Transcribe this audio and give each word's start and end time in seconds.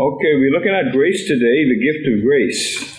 Okay, 0.00 0.34
we're 0.36 0.52
looking 0.52 0.72
at 0.72 0.92
grace 0.92 1.26
today, 1.26 1.68
the 1.68 1.76
gift 1.76 2.06
of 2.06 2.22
grace. 2.22 2.94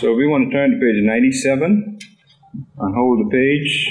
So 0.00 0.14
we 0.14 0.28
want 0.28 0.52
to 0.52 0.56
turn 0.56 0.70
to 0.70 0.78
page 0.78 1.02
97 1.02 1.98
and 2.78 2.94
hold 2.94 3.26
the 3.26 3.30
page. 3.32 3.88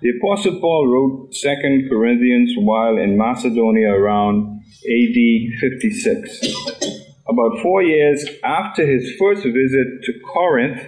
The 0.00 0.14
Apostle 0.18 0.58
Paul 0.62 0.86
wrote 0.86 1.32
2 1.34 1.88
Corinthians 1.90 2.54
while 2.56 2.96
in 2.96 3.18
Macedonia 3.18 3.90
around 3.90 4.62
AD 4.88 5.58
56. 5.60 6.95
About 7.28 7.58
four 7.60 7.82
years 7.82 8.24
after 8.44 8.86
his 8.86 9.12
first 9.18 9.42
visit 9.42 10.04
to 10.04 10.12
Corinth, 10.32 10.80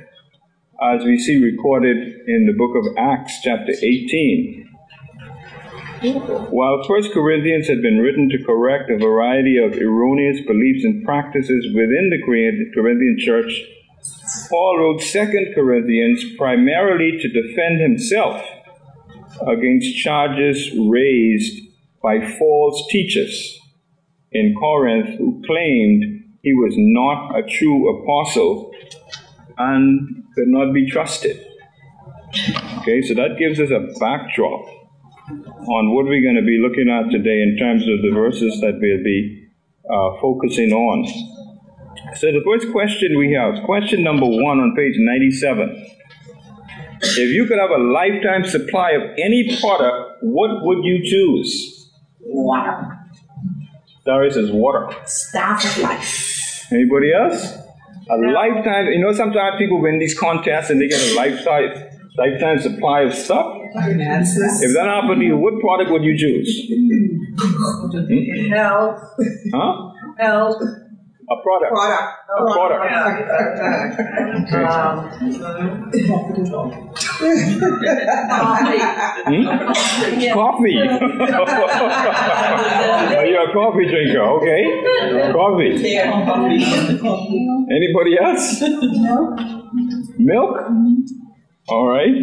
as 0.80 1.04
we 1.04 1.18
see 1.18 1.42
recorded 1.42 1.96
in 2.28 2.46
the 2.46 2.52
book 2.52 2.76
of 2.76 2.96
Acts, 2.96 3.40
chapter 3.42 3.72
18. 3.72 4.64
While 6.50 6.84
First 6.86 7.12
Corinthians 7.12 7.66
had 7.66 7.82
been 7.82 7.98
written 7.98 8.28
to 8.28 8.44
correct 8.44 8.88
a 8.88 8.98
variety 8.98 9.58
of 9.58 9.72
erroneous 9.78 10.40
beliefs 10.46 10.84
and 10.84 11.04
practices 11.04 11.66
within 11.74 12.10
the 12.10 12.22
Corinthian 12.72 13.16
church, 13.18 13.60
Paul 14.48 14.78
wrote 14.78 15.02
Second 15.02 15.54
Corinthians 15.56 16.24
primarily 16.36 17.18
to 17.18 17.28
defend 17.28 17.80
himself 17.80 18.40
against 19.44 19.96
charges 19.96 20.70
raised 20.88 21.66
by 22.00 22.24
false 22.38 22.86
teachers 22.90 23.58
in 24.30 24.54
Corinth 24.54 25.18
who 25.18 25.42
claimed 25.44 26.17
he 26.42 26.52
was 26.52 26.74
not 26.76 27.36
a 27.38 27.42
true 27.42 28.02
apostle 28.02 28.72
and 29.56 30.24
could 30.34 30.48
not 30.48 30.72
be 30.72 30.88
trusted. 30.88 31.44
Okay, 32.78 33.02
so 33.02 33.14
that 33.14 33.36
gives 33.38 33.58
us 33.58 33.70
a 33.70 33.80
backdrop 33.98 34.66
on 35.68 35.94
what 35.94 36.06
we're 36.06 36.22
going 36.22 36.36
to 36.36 36.46
be 36.46 36.58
looking 36.60 36.88
at 36.88 37.10
today 37.10 37.42
in 37.42 37.56
terms 37.58 37.82
of 37.82 38.02
the 38.02 38.10
verses 38.14 38.60
that 38.60 38.78
we'll 38.80 39.04
be 39.04 39.48
uh, 39.90 40.20
focusing 40.20 40.72
on. 40.72 41.06
So, 42.16 42.32
the 42.32 42.42
first 42.44 42.70
question 42.72 43.18
we 43.18 43.32
have, 43.32 43.64
question 43.64 44.02
number 44.02 44.26
one 44.26 44.60
on 44.60 44.74
page 44.76 44.94
97. 44.96 45.86
If 47.00 47.30
you 47.30 47.46
could 47.46 47.58
have 47.58 47.70
a 47.70 47.78
lifetime 47.78 48.44
supply 48.44 48.92
of 48.92 49.02
any 49.18 49.58
product, 49.60 50.18
what 50.22 50.64
would 50.64 50.84
you 50.84 51.02
choose? 51.04 51.90
Water. 52.20 52.98
Darius 54.04 54.34
says 54.34 54.50
water. 54.50 54.88
Staff 55.04 55.64
of 55.64 55.82
life. 55.82 56.27
Anybody 56.70 57.12
else? 57.12 57.54
A 58.10 58.16
lifetime, 58.16 58.86
you 58.86 59.00
know, 59.00 59.12
sometimes 59.12 59.56
people 59.58 59.80
win 59.80 59.98
these 59.98 60.18
contests 60.18 60.70
and 60.70 60.80
they 60.80 60.88
get 60.88 61.00
a 61.00 61.14
lifetime 61.14 61.88
lifetime 62.16 62.58
supply 62.58 63.02
of 63.02 63.14
stuff. 63.14 63.46
If 64.62 64.74
that 64.74 64.86
happened 64.86 65.20
to 65.20 65.26
you, 65.26 65.36
what 65.36 65.60
product 65.60 65.90
would 65.90 66.02
you 66.02 66.16
choose? 66.16 66.68
Hmm? 67.38 68.48
Health. 68.52 69.00
Huh? 69.54 69.92
Health. 70.18 70.62
A 71.30 71.36
product. 71.42 71.72
Product. 71.72 72.02
A 72.30 72.40
product. 72.56 72.84
Um, 74.54 74.94
Hmm? 79.28 79.44
Coffee. 80.32 80.72
you're 83.28 83.42
a 83.42 83.52
coffee 83.52 83.86
drinker, 83.86 84.22
okay? 84.22 84.62
Coffee. 85.32 85.74
Anybody 87.70 88.12
else? 88.18 88.62
Milk? 90.18 90.56
All 91.68 91.88
right. 91.88 92.14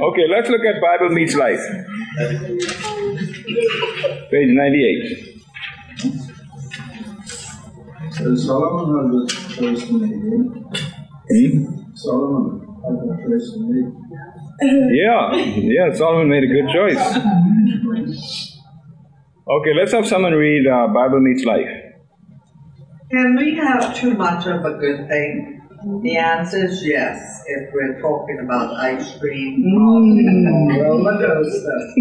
Okay, 0.00 0.26
let's 0.30 0.48
look 0.50 0.64
at 0.66 0.80
Bible 0.82 1.08
Meets 1.14 1.34
Life. 1.34 1.64
Page 4.30 4.50
98. 4.52 5.33
So 8.14 8.36
Solomon 8.36 8.94
had 8.94 9.10
the 9.10 9.26
choice 9.56 9.88
to 9.88 9.98
make. 9.98 10.14
Hmm? 11.30 11.94
Solomon 11.94 12.60
had 12.84 12.94
the 13.02 13.16
choice 13.26 13.52
to 13.54 13.58
make. 13.66 13.92
Yeah, 14.62 15.34
yeah, 15.34 15.92
Solomon 15.92 16.28
made 16.28 16.44
a 16.44 16.46
good 16.46 16.68
choice. 16.72 17.00
Okay, 19.46 19.74
let's 19.74 19.90
have 19.92 20.06
someone 20.06 20.32
read 20.32 20.64
uh, 20.68 20.86
Bible 20.94 21.20
Meets 21.20 21.44
Life. 21.44 21.68
Can 23.10 23.34
we 23.36 23.56
have 23.56 23.96
too 23.96 24.14
much 24.14 24.46
of 24.46 24.64
a 24.64 24.78
good 24.78 25.08
thing? 25.08 25.60
The 26.02 26.16
answer 26.16 26.66
is 26.66 26.86
yes, 26.86 27.42
if 27.48 27.74
we're 27.74 28.00
talking 28.00 28.38
about 28.44 28.74
ice 28.76 29.18
cream, 29.18 29.64
mm. 29.64 30.82
roller 30.82 31.18
coaster. 31.18 31.94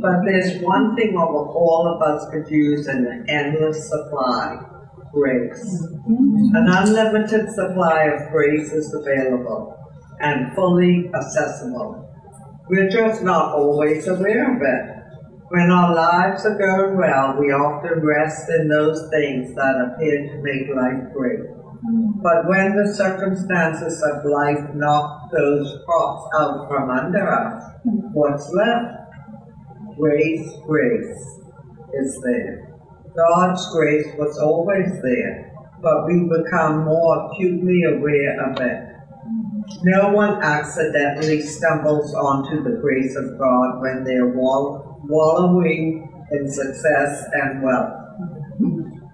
but 0.00 0.22
there's 0.24 0.62
one 0.62 0.94
thing 0.94 1.16
all 1.16 1.88
of 1.94 2.00
us 2.00 2.30
could 2.30 2.48
use 2.48 2.86
an 2.86 3.26
endless 3.28 3.88
supply 3.88 4.71
grace. 5.12 5.86
An 6.06 6.66
unlimited 6.68 7.50
supply 7.50 8.04
of 8.04 8.30
grace 8.30 8.72
is 8.72 8.94
available 8.94 9.76
and 10.20 10.54
fully 10.54 11.10
accessible. 11.14 12.08
We're 12.68 12.88
just 12.88 13.22
not 13.22 13.52
always 13.52 14.06
aware 14.08 14.56
of 14.56 14.62
it. 14.62 15.02
When 15.48 15.70
our 15.70 15.94
lives 15.94 16.46
are 16.46 16.56
going 16.56 16.96
well, 16.96 17.36
we 17.38 17.52
often 17.52 18.04
rest 18.04 18.48
in 18.48 18.68
those 18.68 19.08
things 19.10 19.54
that 19.54 19.92
appear 19.92 20.28
to 20.28 20.42
make 20.42 20.74
life 20.74 21.12
great. 21.12 21.40
But 22.22 22.48
when 22.48 22.76
the 22.76 22.94
circumstances 22.94 24.02
of 24.02 24.24
life 24.24 24.74
knock 24.74 25.30
those 25.32 25.82
props 25.84 26.28
out 26.38 26.68
from 26.68 26.88
under 26.88 27.28
us, 27.28 27.64
what's 28.12 28.48
left? 28.52 29.10
Grace, 29.98 30.48
grace 30.66 31.40
is 31.92 32.20
there. 32.24 32.71
God's 33.16 33.70
grace 33.72 34.06
was 34.16 34.38
always 34.38 34.90
there, 35.02 35.52
but 35.80 36.06
we 36.06 36.28
become 36.28 36.84
more 36.84 37.30
acutely 37.30 37.82
aware 37.84 38.50
of 38.50 38.60
it. 38.60 38.88
No 39.82 40.10
one 40.10 40.42
accidentally 40.42 41.40
stumbles 41.40 42.14
onto 42.14 42.62
the 42.62 42.78
grace 42.80 43.16
of 43.16 43.38
God 43.38 43.80
when 43.80 44.04
they're 44.04 44.28
wall- 44.28 44.98
wallowing 45.08 46.08
in 46.30 46.48
success 46.48 47.24
and 47.32 47.62
wealth. 47.62 47.92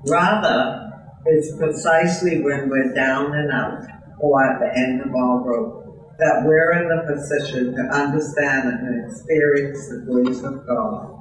Rather, 0.08 0.92
it's 1.26 1.56
precisely 1.56 2.42
when 2.42 2.68
we're 2.68 2.94
down 2.94 3.34
and 3.34 3.50
out 3.52 3.82
or 4.20 4.42
at 4.44 4.60
the 4.60 4.78
end 4.78 5.00
of 5.00 5.14
our 5.14 5.40
rope 5.42 5.78
that 6.18 6.42
we're 6.44 6.72
in 6.72 6.88
the 6.88 7.14
position 7.14 7.74
to 7.74 7.82
understand 7.94 8.68
and 8.68 9.04
experience 9.04 9.88
the 9.88 10.04
grace 10.10 10.42
of 10.42 10.66
God. 10.66 11.17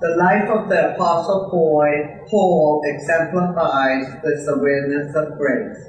The 0.00 0.16
life 0.18 0.50
of 0.50 0.68
the 0.68 0.94
Apostle 0.94 1.48
Paul 1.50 2.82
exemplifies 2.84 4.22
this 4.22 4.46
awareness 4.48 5.14
of 5.16 5.38
grace. 5.38 5.88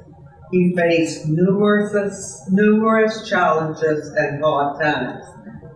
He 0.50 0.74
faced 0.74 1.28
numerous, 1.28 2.48
numerous 2.50 3.28
challenges 3.28 4.08
and 4.16 4.42
hard 4.42 4.80
times, 4.80 5.24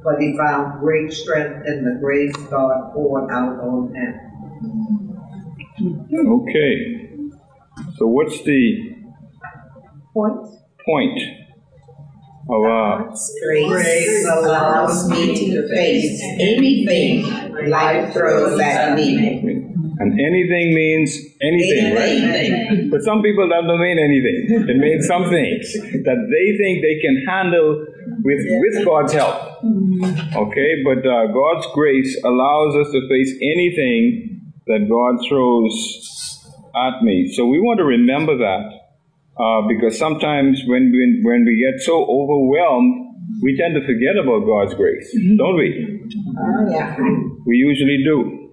but 0.03 0.19
he 0.19 0.35
found 0.37 0.81
great 0.81 1.13
strength 1.13 1.67
in 1.67 1.85
the 1.85 1.99
grace 2.01 2.35
God 2.49 2.95
poured 2.95 3.31
out 3.31 3.61
on 3.61 3.95
him. 3.95 4.15
Okay. 6.27 7.09
So, 7.97 8.07
what's 8.07 8.43
the 8.45 8.93
Point. 10.15 10.47
point 10.85 11.21
uh, 12.51 13.05
Grace 13.69 14.27
allows 14.27 15.09
me 15.09 15.35
to 15.51 15.69
face 15.69 16.21
anything 16.41 17.23
life 17.71 18.13
throws 18.13 18.59
at 18.61 18.97
me. 18.97 19.39
and 19.99 20.21
anything 20.21 20.75
means 20.75 21.17
anything, 21.41 21.95
right? 21.95 22.19
Anything. 22.19 22.91
But 22.91 23.03
some 23.03 23.23
people 23.23 23.49
that 23.49 23.63
don't 23.67 23.81
mean 23.81 23.99
anything. 23.99 24.69
It 24.69 24.77
means 24.77 25.07
some 25.07 25.29
things 25.31 25.73
that 26.05 26.19
they 26.35 26.47
think 26.59 26.83
they 26.83 26.99
can 27.01 27.25
handle 27.29 27.87
with 28.25 28.41
with 28.63 28.85
God's 28.85 29.13
help. 29.13 29.63
Okay, 30.35 30.83
but 30.85 31.07
uh, 31.07 31.27
God's 31.33 31.67
grace 31.75 32.21
allows 32.25 32.75
us 32.77 32.93
to 32.93 33.09
face 33.09 33.33
anything 33.41 34.53
that 34.67 34.89
God 34.89 35.25
throws 35.29 36.49
at 36.75 37.03
me. 37.03 37.33
So 37.35 37.47
we 37.47 37.61
want 37.61 37.79
to 37.79 37.85
remember 37.85 38.37
that 38.39 38.82
uh, 39.39 39.63
because 39.69 39.99
sometimes 39.99 40.63
when 40.67 40.91
we, 40.93 41.21
when 41.23 41.45
we 41.45 41.57
get 41.57 41.81
so 41.81 42.05
overwhelmed, 42.05 43.13
we 43.43 43.57
tend 43.57 43.75
to 43.75 43.85
forget 43.87 44.17
about 44.17 44.47
God's 44.47 44.75
grace, 44.75 45.11
don't 45.37 45.57
we? 45.57 46.01
Oh, 46.39 46.71
yeah. 46.71 46.97
We 47.47 47.57
usually 47.57 48.05
do. 48.05 48.51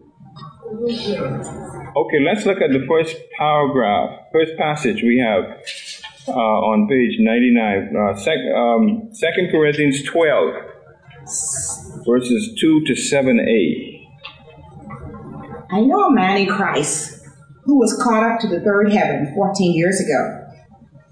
Okay, 1.98 2.20
let's 2.24 2.46
look 2.46 2.62
at 2.62 2.72
the 2.72 2.86
first 2.88 3.18
paragraph, 3.38 4.20
first 4.32 4.56
passage 4.58 5.04
we 5.04 5.20
have 5.20 5.44
uh, 6.28 6.32
on 6.32 6.88
page 6.88 7.18
99, 7.20 7.96
uh, 7.96 8.16
sec, 8.16 8.38
um, 8.56 9.10
2 9.14 9.48
Corinthians 9.52 10.04
12, 10.04 10.54
verses 12.06 12.56
2 12.60 12.86
to 12.86 12.94
7a. 12.94 14.08
I 15.72 15.82
know 15.82 16.06
a 16.06 16.14
man 16.14 16.38
in 16.38 16.48
Christ 16.48 17.26
who 17.64 17.78
was 17.78 17.94
caught 18.04 18.24
up 18.24 18.40
to 18.40 18.48
the 18.48 18.60
third 18.62 18.92
heaven 18.92 19.32
14 19.36 19.74
years 19.74 20.00
ago. 20.00 20.49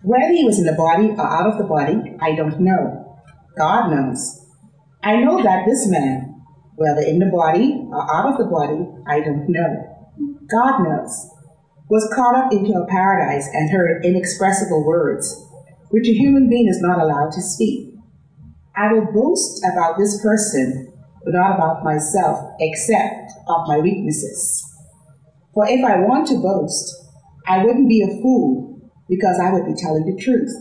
Whether 0.04 0.34
he 0.34 0.44
was 0.44 0.60
in 0.60 0.66
the 0.66 0.74
body 0.74 1.10
or 1.10 1.26
out 1.26 1.48
of 1.48 1.58
the 1.58 1.64
body, 1.64 2.16
I 2.22 2.36
don't 2.36 2.60
know. 2.60 3.20
God 3.58 3.90
knows. 3.90 4.46
I 5.02 5.18
know 5.18 5.42
that 5.42 5.66
this 5.66 5.88
man, 5.88 6.44
whether 6.76 7.02
in 7.02 7.20
the 7.20 7.32
body 7.34 7.84
or 7.90 8.02
out 8.16 8.32
of 8.32 8.38
the 8.38 8.46
body, 8.46 8.86
I 9.08 9.22
don't 9.22 9.50
know. 9.50 9.98
God 10.50 10.84
knows, 10.84 11.30
was 11.90 12.12
caught 12.14 12.36
up 12.36 12.52
into 12.52 12.74
a 12.74 12.86
paradise 12.88 13.50
and 13.54 13.72
heard 13.72 14.06
inexpressible 14.06 14.86
words, 14.86 15.44
which 15.90 16.08
a 16.08 16.14
human 16.14 16.50
being 16.50 16.68
is 16.68 16.82
not 16.82 17.00
allowed 17.00 17.32
to 17.32 17.42
speak. 17.42 17.96
I 18.76 18.94
will 18.94 19.12
boast 19.12 19.64
about 19.66 19.98
this 19.98 20.22
person, 20.22 20.94
but 21.24 21.34
not 21.34 21.56
about 21.56 21.84
myself, 21.84 22.54
except 22.60 23.32
of 23.48 23.68
my 23.68 23.80
weaknesses. 23.80 24.64
For 25.54 25.68
if 25.68 25.84
I 25.84 26.00
want 26.02 26.28
to 26.28 26.36
boast, 26.36 26.94
I 27.48 27.64
wouldn't 27.64 27.90
be 27.90 28.04
a 28.04 28.22
fool, 28.22 28.77
because 29.10 29.40
I 29.42 29.52
would 29.52 29.66
be 29.66 29.74
telling 29.76 30.06
the 30.06 30.22
truth. 30.22 30.52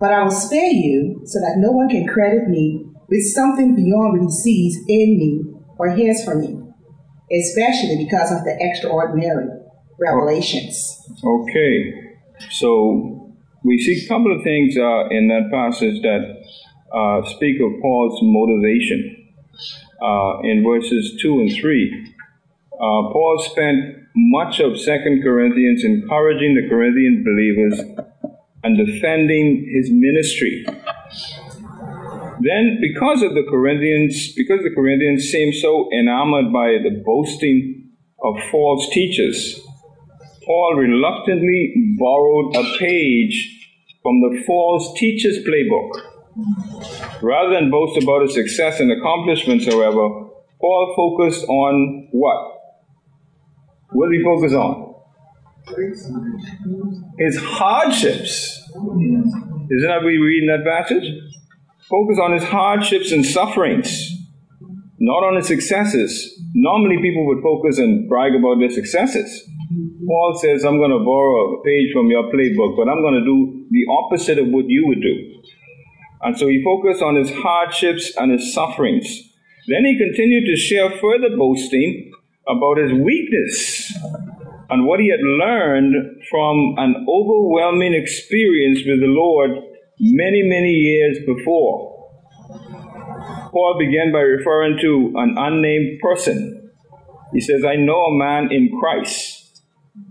But 0.00 0.12
I 0.12 0.22
will 0.22 0.30
spare 0.30 0.72
you 0.72 1.20
so 1.24 1.38
that 1.40 1.56
no 1.58 1.72
one 1.72 1.88
can 1.88 2.06
credit 2.06 2.48
me 2.48 2.86
with 3.08 3.22
something 3.34 3.74
beyond 3.74 4.12
what 4.12 4.22
he 4.22 4.30
sees 4.30 4.76
in 4.88 5.18
me 5.18 5.44
or 5.78 5.90
hears 5.94 6.24
from 6.24 6.40
me, 6.40 6.58
especially 7.32 8.04
because 8.04 8.32
of 8.32 8.44
the 8.44 8.56
extraordinary 8.58 9.48
revelations. 9.98 11.06
Okay, 11.22 12.14
so 12.50 13.34
we 13.62 13.78
see 13.78 14.04
a 14.04 14.08
couple 14.08 14.34
of 14.34 14.42
things 14.42 14.76
uh, 14.76 15.08
in 15.10 15.28
that 15.28 15.50
passage 15.52 16.00
that 16.02 16.40
uh, 16.94 17.28
speak 17.28 17.60
of 17.60 17.80
Paul's 17.82 18.18
motivation 18.22 19.28
uh, 20.02 20.40
in 20.42 20.64
verses 20.64 21.18
2 21.20 21.40
and 21.40 21.52
3. 21.60 22.14
Uh, 22.72 23.12
Paul 23.12 23.44
spent 23.50 23.99
much 24.14 24.60
of 24.60 24.78
Second 24.80 25.22
Corinthians 25.22 25.84
encouraging 25.84 26.54
the 26.54 26.68
Corinthian 26.68 27.24
believers 27.24 27.80
and 28.62 28.76
defending 28.76 29.70
his 29.72 29.90
ministry. 29.90 30.64
Then, 32.42 32.78
because 32.80 33.22
of 33.22 33.34
the 33.34 33.44
Corinthians, 33.50 34.32
because 34.34 34.62
the 34.62 34.74
Corinthians 34.74 35.28
seemed 35.28 35.54
so 35.54 35.88
enamored 35.92 36.52
by 36.52 36.78
the 36.82 37.02
boasting 37.04 37.90
of 38.22 38.34
false 38.50 38.88
teachers, 38.90 39.60
Paul 40.46 40.74
reluctantly 40.76 41.96
borrowed 41.98 42.56
a 42.56 42.78
page 42.78 43.68
from 44.02 44.20
the 44.22 44.42
false 44.46 44.98
teacher's 44.98 45.38
playbook. 45.44 47.22
Rather 47.22 47.54
than 47.54 47.70
boast 47.70 48.02
about 48.02 48.22
his 48.22 48.34
success 48.34 48.80
and 48.80 48.90
accomplishments, 48.90 49.66
however, 49.66 50.08
Paul 50.60 50.94
focused 50.96 51.44
on 51.46 52.08
what? 52.12 52.59
What 53.92 54.10
did 54.10 54.18
he 54.18 54.24
focus 54.24 54.52
on? 54.52 54.94
His 57.18 57.36
hardships. 57.36 58.58
Isn't 58.74 59.88
that 59.88 60.02
what 60.02 60.06
we 60.06 60.18
read 60.18 60.42
in 60.42 60.48
that 60.48 60.64
passage? 60.64 61.04
Focus 61.88 62.18
on 62.22 62.32
his 62.32 62.44
hardships 62.44 63.12
and 63.12 63.24
sufferings, 63.26 64.12
not 64.98 65.24
on 65.24 65.36
his 65.36 65.46
successes. 65.46 66.40
Normally, 66.54 66.98
people 67.02 67.26
would 67.26 67.42
focus 67.42 67.78
and 67.78 68.08
brag 68.08 68.34
about 68.34 68.58
their 68.58 68.70
successes. 68.70 69.48
Paul 70.06 70.38
says, 70.40 70.64
I'm 70.64 70.78
going 70.78 70.90
to 70.90 71.04
borrow 71.04 71.60
a 71.60 71.62
page 71.64 71.92
from 71.92 72.10
your 72.10 72.24
playbook, 72.32 72.76
but 72.76 72.88
I'm 72.88 73.02
going 73.02 73.14
to 73.14 73.24
do 73.24 73.66
the 73.70 73.86
opposite 73.90 74.38
of 74.38 74.48
what 74.48 74.64
you 74.66 74.86
would 74.86 75.00
do. 75.00 75.42
And 76.22 76.36
so 76.38 76.48
he 76.48 76.62
focused 76.64 77.02
on 77.02 77.16
his 77.16 77.30
hardships 77.30 78.12
and 78.16 78.32
his 78.32 78.52
sufferings. 78.52 79.06
Then 79.68 79.84
he 79.84 79.96
continued 79.96 80.46
to 80.46 80.56
share 80.56 80.90
further 80.90 81.36
boasting 81.36 82.09
about 82.50 82.78
his 82.78 82.92
weakness 82.92 83.94
and 84.70 84.86
what 84.86 85.00
he 85.00 85.10
had 85.10 85.20
learned 85.20 86.22
from 86.30 86.74
an 86.78 87.06
overwhelming 87.08 87.94
experience 87.94 88.80
with 88.86 89.00
the 89.00 89.06
Lord 89.06 89.50
many, 89.98 90.42
many 90.42 90.72
years 90.72 91.18
before. 91.26 91.90
Paul 93.52 93.76
began 93.78 94.12
by 94.12 94.20
referring 94.20 94.78
to 94.80 95.12
an 95.16 95.34
unnamed 95.36 96.00
person. 96.00 96.70
He 97.32 97.40
says, 97.40 97.64
I 97.64 97.76
know 97.76 98.00
a 98.06 98.16
man 98.16 98.52
in 98.52 98.70
Christ. 98.80 99.62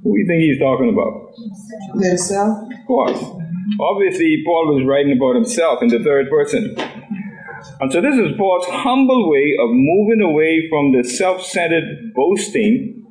Who 0.03 0.13
do 0.13 0.19
you 0.19 0.27
think 0.27 0.41
he's 0.41 0.59
talking 0.59 0.89
about? 0.89 1.33
Himself? 2.03 2.63
Of 2.71 2.88
course. 2.88 3.24
Obviously, 3.80 4.44
Paul 4.45 4.75
was 4.75 4.86
writing 4.86 5.15
about 5.18 5.36
himself 5.36 5.81
in 5.81 5.89
the 5.89 6.00
third 6.00 6.30
person. 6.30 6.75
And 7.81 7.91
so 7.91 8.01
this 8.01 8.15
is 8.15 8.35
Paul's 8.37 8.65
humble 8.67 9.29
way 9.29 9.55
of 9.59 9.69
moving 9.71 10.21
away 10.21 10.67
from 10.69 10.91
the 10.91 11.03
self-centered 11.03 12.13
boasting 12.13 13.05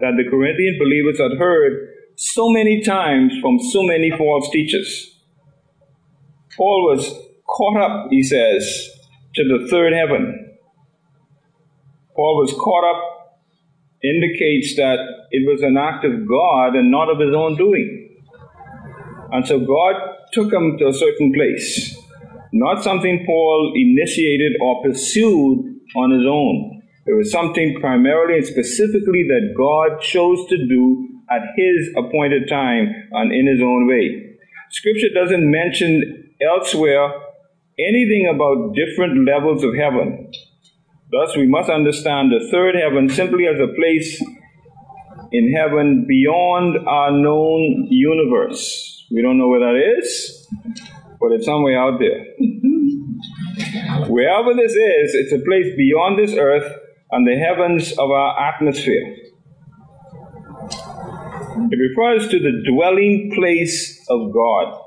that 0.00 0.14
the 0.16 0.24
Corinthian 0.30 0.78
believers 0.78 1.18
had 1.18 1.38
heard 1.38 1.88
so 2.16 2.48
many 2.48 2.80
times 2.82 3.34
from 3.42 3.58
so 3.58 3.82
many 3.82 4.10
false 4.10 4.48
teachers. 4.50 5.20
Paul 6.56 6.86
was 6.90 7.12
caught 7.46 7.80
up, 7.80 8.06
he 8.10 8.22
says, 8.22 8.90
to 9.34 9.44
the 9.44 9.68
third 9.68 9.92
heaven. 9.92 10.56
Paul 12.16 12.40
was 12.40 12.52
caught 12.52 12.84
up 12.84 13.18
indicates 14.02 14.76
that 14.76 14.98
it 15.30 15.46
was 15.46 15.60
an 15.62 15.76
act 15.76 16.04
of 16.04 16.26
God 16.28 16.76
and 16.76 16.90
not 16.90 17.10
of 17.10 17.18
his 17.18 17.34
own 17.34 17.56
doing. 17.56 18.16
And 19.32 19.46
so 19.46 19.58
God 19.58 19.94
took 20.32 20.52
him 20.52 20.78
to 20.78 20.88
a 20.88 20.94
certain 20.94 21.32
place 21.32 21.97
not 22.52 22.82
something 22.82 23.24
Paul 23.26 23.72
initiated 23.74 24.52
or 24.60 24.82
pursued 24.82 25.80
on 25.96 26.10
his 26.10 26.26
own. 26.26 26.82
It 27.06 27.16
was 27.16 27.30
something 27.30 27.78
primarily 27.80 28.38
and 28.38 28.46
specifically 28.46 29.26
that 29.28 29.54
God 29.56 30.00
chose 30.02 30.46
to 30.48 30.56
do 30.68 31.08
at 31.30 31.42
his 31.56 31.88
appointed 31.96 32.48
time 32.48 33.08
and 33.12 33.32
in 33.32 33.46
his 33.46 33.62
own 33.62 33.86
way. 33.86 34.36
Scripture 34.70 35.08
doesn't 35.14 35.50
mention 35.50 36.32
elsewhere 36.40 37.10
anything 37.78 38.30
about 38.32 38.74
different 38.74 39.26
levels 39.26 39.64
of 39.64 39.74
heaven. 39.74 40.30
Thus, 41.10 41.36
we 41.36 41.46
must 41.46 41.70
understand 41.70 42.30
the 42.30 42.46
third 42.50 42.74
heaven 42.74 43.08
simply 43.08 43.46
as 43.46 43.58
a 43.58 43.72
place 43.74 44.22
in 45.32 45.52
heaven 45.54 46.04
beyond 46.06 46.86
our 46.86 47.10
known 47.10 47.86
universe. 47.90 49.06
We 49.10 49.22
don't 49.22 49.38
know 49.38 49.48
where 49.48 49.60
that 49.60 49.96
is, 49.98 50.48
but 51.20 51.32
it's 51.32 51.46
somewhere 51.46 51.78
out 51.78 51.98
there. 51.98 52.24
Wherever 54.08 54.54
this 54.54 54.72
is, 54.72 55.14
it's 55.14 55.32
a 55.32 55.38
place 55.38 55.74
beyond 55.76 56.18
this 56.18 56.34
earth 56.36 56.72
and 57.10 57.26
the 57.26 57.36
heavens 57.36 57.92
of 57.92 58.10
our 58.10 58.48
atmosphere. 58.48 59.16
It 61.70 61.76
refers 61.76 62.28
to 62.28 62.38
the 62.38 62.62
dwelling 62.70 63.32
place 63.34 64.06
of 64.08 64.32
God 64.32 64.80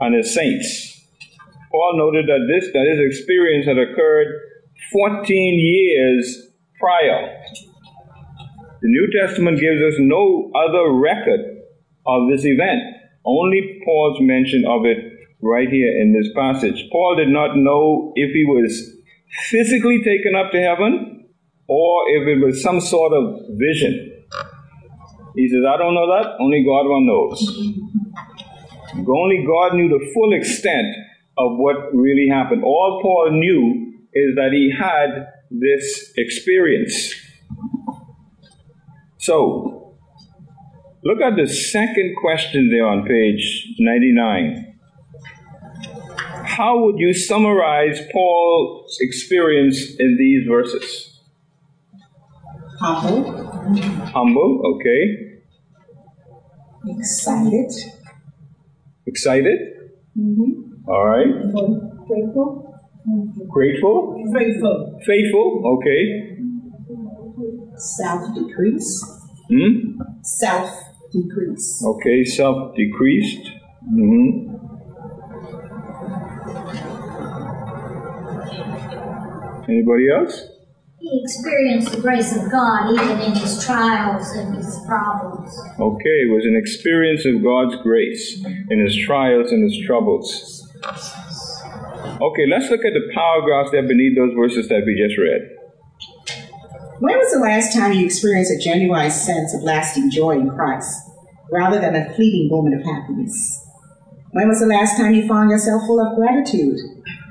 and 0.00 0.14
his 0.14 0.32
saints. 0.32 1.06
Paul 1.70 1.98
noted 1.98 2.26
that 2.26 2.46
this 2.48 2.72
that 2.72 2.86
his 2.86 3.00
experience 3.00 3.66
had 3.66 3.78
occurred 3.78 4.28
14 4.92 5.58
years 5.58 6.50
prior. 6.78 7.42
The 8.80 8.88
New 8.88 9.08
Testament 9.18 9.58
gives 9.58 9.80
us 9.82 9.94
no 9.98 10.52
other 10.54 10.92
record 10.92 11.40
of 12.06 12.30
this 12.30 12.44
event, 12.44 12.82
only 13.24 13.82
Paul's 13.84 14.18
mention 14.20 14.64
of 14.66 14.86
it 14.86 15.05
right 15.42 15.68
here 15.68 16.00
in 16.00 16.12
this 16.12 16.32
passage. 16.34 16.88
Paul 16.90 17.16
did 17.16 17.28
not 17.28 17.56
know 17.56 18.12
if 18.14 18.32
he 18.32 18.44
was 18.44 18.96
physically 19.50 20.02
taken 20.02 20.34
up 20.34 20.50
to 20.52 20.60
heaven 20.60 21.26
or 21.68 22.08
if 22.10 22.26
it 22.28 22.44
was 22.44 22.62
some 22.62 22.80
sort 22.80 23.12
of 23.12 23.40
vision. 23.50 24.24
He 25.34 25.48
says, 25.48 25.64
I 25.68 25.76
don't 25.76 25.94
know 25.94 26.06
that, 26.16 26.36
only 26.40 26.64
God 26.64 26.88
one 26.88 27.06
knows. 27.06 27.84
Only 29.06 29.44
God 29.46 29.74
knew 29.74 29.88
the 29.88 30.10
full 30.14 30.32
extent 30.32 30.86
of 31.36 31.58
what 31.58 31.94
really 31.94 32.28
happened. 32.28 32.64
All 32.64 33.00
Paul 33.02 33.32
knew 33.32 33.92
is 34.14 34.34
that 34.36 34.52
he 34.52 34.72
had 34.76 35.28
this 35.50 36.12
experience. 36.16 37.14
So, 39.18 39.96
look 41.04 41.20
at 41.20 41.36
the 41.36 41.46
second 41.46 42.14
question 42.16 42.70
there 42.70 42.86
on 42.86 43.06
page 43.06 43.74
99 43.78 44.75
how 46.56 46.78
would 46.82 46.98
you 46.98 47.12
summarize 47.12 48.00
Paul's 48.12 48.96
experience 49.00 49.78
in 49.98 50.16
these 50.18 50.46
verses? 50.48 51.20
Humble. 52.80 53.46
Humble, 54.14 54.62
okay. 54.74 55.38
Excited. 56.98 57.72
Excited? 59.06 59.58
Mm-hmm. 60.18 60.88
All 60.88 61.04
right. 61.06 61.28
Grateful. 62.06 62.80
Grateful? 63.48 64.32
Faithful. 64.32 65.00
Faithful, 65.04 65.78
okay. 65.78 66.38
Self 67.76 68.34
decrease. 68.34 69.04
Hmm? 69.48 70.00
Self 70.22 70.70
decrease. 71.12 71.84
Okay, 71.84 72.24
self 72.24 72.74
decreased. 72.74 73.50
Mm-hmm. 73.92 74.65
Anybody 79.68 80.08
else? 80.10 80.46
he 81.06 81.22
experienced 81.22 81.92
the 81.92 82.00
grace 82.00 82.34
of 82.36 82.50
God 82.50 82.92
even 82.92 83.20
in 83.20 83.34
his 83.34 83.64
trials 83.64 84.30
and 84.30 84.56
his 84.56 84.78
problems. 84.86 85.56
Okay, 85.78 86.18
it 86.24 86.32
was 86.32 86.44
an 86.44 86.56
experience 86.56 87.24
of 87.24 87.42
God's 87.42 87.76
grace 87.82 88.42
in 88.70 88.80
his 88.80 88.96
trials 88.96 89.52
and 89.52 89.62
his 89.62 89.78
troubles. 89.86 90.62
Okay, 92.20 92.46
let's 92.48 92.70
look 92.70 92.84
at 92.84 92.94
the 92.94 93.10
paragraphs 93.14 93.70
that 93.72 93.86
beneath 93.86 94.16
those 94.16 94.34
verses 94.34 94.68
that 94.68 94.82
we 94.86 94.96
just 94.96 95.18
read. 95.18 95.52
When 96.98 97.16
was 97.18 97.30
the 97.30 97.40
last 97.40 97.74
time 97.74 97.92
you 97.92 98.06
experienced 98.06 98.50
a 98.50 98.58
genuine 98.58 99.10
sense 99.10 99.54
of 99.54 99.62
lasting 99.62 100.10
joy 100.10 100.32
in 100.32 100.48
Christ, 100.48 100.98
rather 101.52 101.78
than 101.78 101.94
a 101.94 102.14
fleeting 102.14 102.48
moment 102.50 102.80
of 102.80 102.86
happiness? 102.86 103.62
When 104.30 104.48
was 104.48 104.60
the 104.60 104.66
last 104.66 104.96
time 104.96 105.14
you 105.14 105.28
found 105.28 105.50
yourself 105.50 105.82
full 105.86 106.00
of 106.00 106.16
gratitude, 106.16 106.78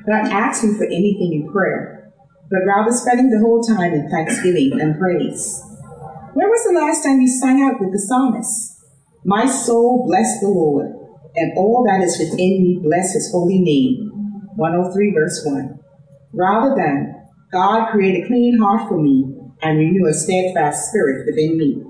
not 0.05 0.31
asking 0.31 0.75
for 0.75 0.85
anything 0.85 1.33
in 1.33 1.51
prayer, 1.51 1.94
but 2.55 2.63
rather 2.65 2.91
spending 2.95 3.29
the 3.29 3.43
whole 3.43 3.61
time 3.61 3.91
in 3.91 4.09
thanksgiving 4.09 4.79
and 4.79 4.97
praise? 4.97 5.61
When 6.33 6.47
was 6.47 6.63
the 6.63 6.79
last 6.79 7.03
time 7.03 7.19
you 7.19 7.27
sang 7.27 7.61
out 7.61 7.81
with 7.81 7.91
the 7.91 7.99
psalmist? 7.99 8.79
My 9.25 9.45
soul 9.45 10.05
bless 10.07 10.39
the 10.39 10.47
Lord, 10.47 10.87
and 11.35 11.51
all 11.57 11.83
that 11.83 12.01
is 12.01 12.17
within 12.17 12.63
me 12.63 12.79
bless 12.81 13.11
his 13.13 13.29
holy 13.31 13.59
name. 13.59 14.11
103 14.55 15.13
verse 15.13 15.43
1. 15.43 15.79
Rather 16.33 16.75
than, 16.75 17.27
God 17.51 17.91
create 17.91 18.23
a 18.23 18.27
clean 18.27 18.57
heart 18.57 18.87
for 18.87 19.01
me 19.01 19.25
and 19.61 19.77
renew 19.77 20.07
a 20.07 20.13
steadfast 20.13 20.89
spirit 20.89 21.25
within 21.25 21.57
me. 21.57 21.83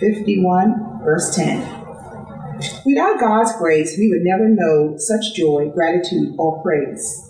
51 0.00 1.02
verse 1.04 1.34
10. 1.36 1.58
Without 2.84 3.20
God's 3.20 3.52
grace, 3.56 3.96
we 3.96 4.08
would 4.08 4.22
never 4.22 4.48
know 4.48 4.96
such 4.96 5.34
joy, 5.36 5.70
gratitude, 5.72 6.34
or 6.38 6.60
praise. 6.62 7.27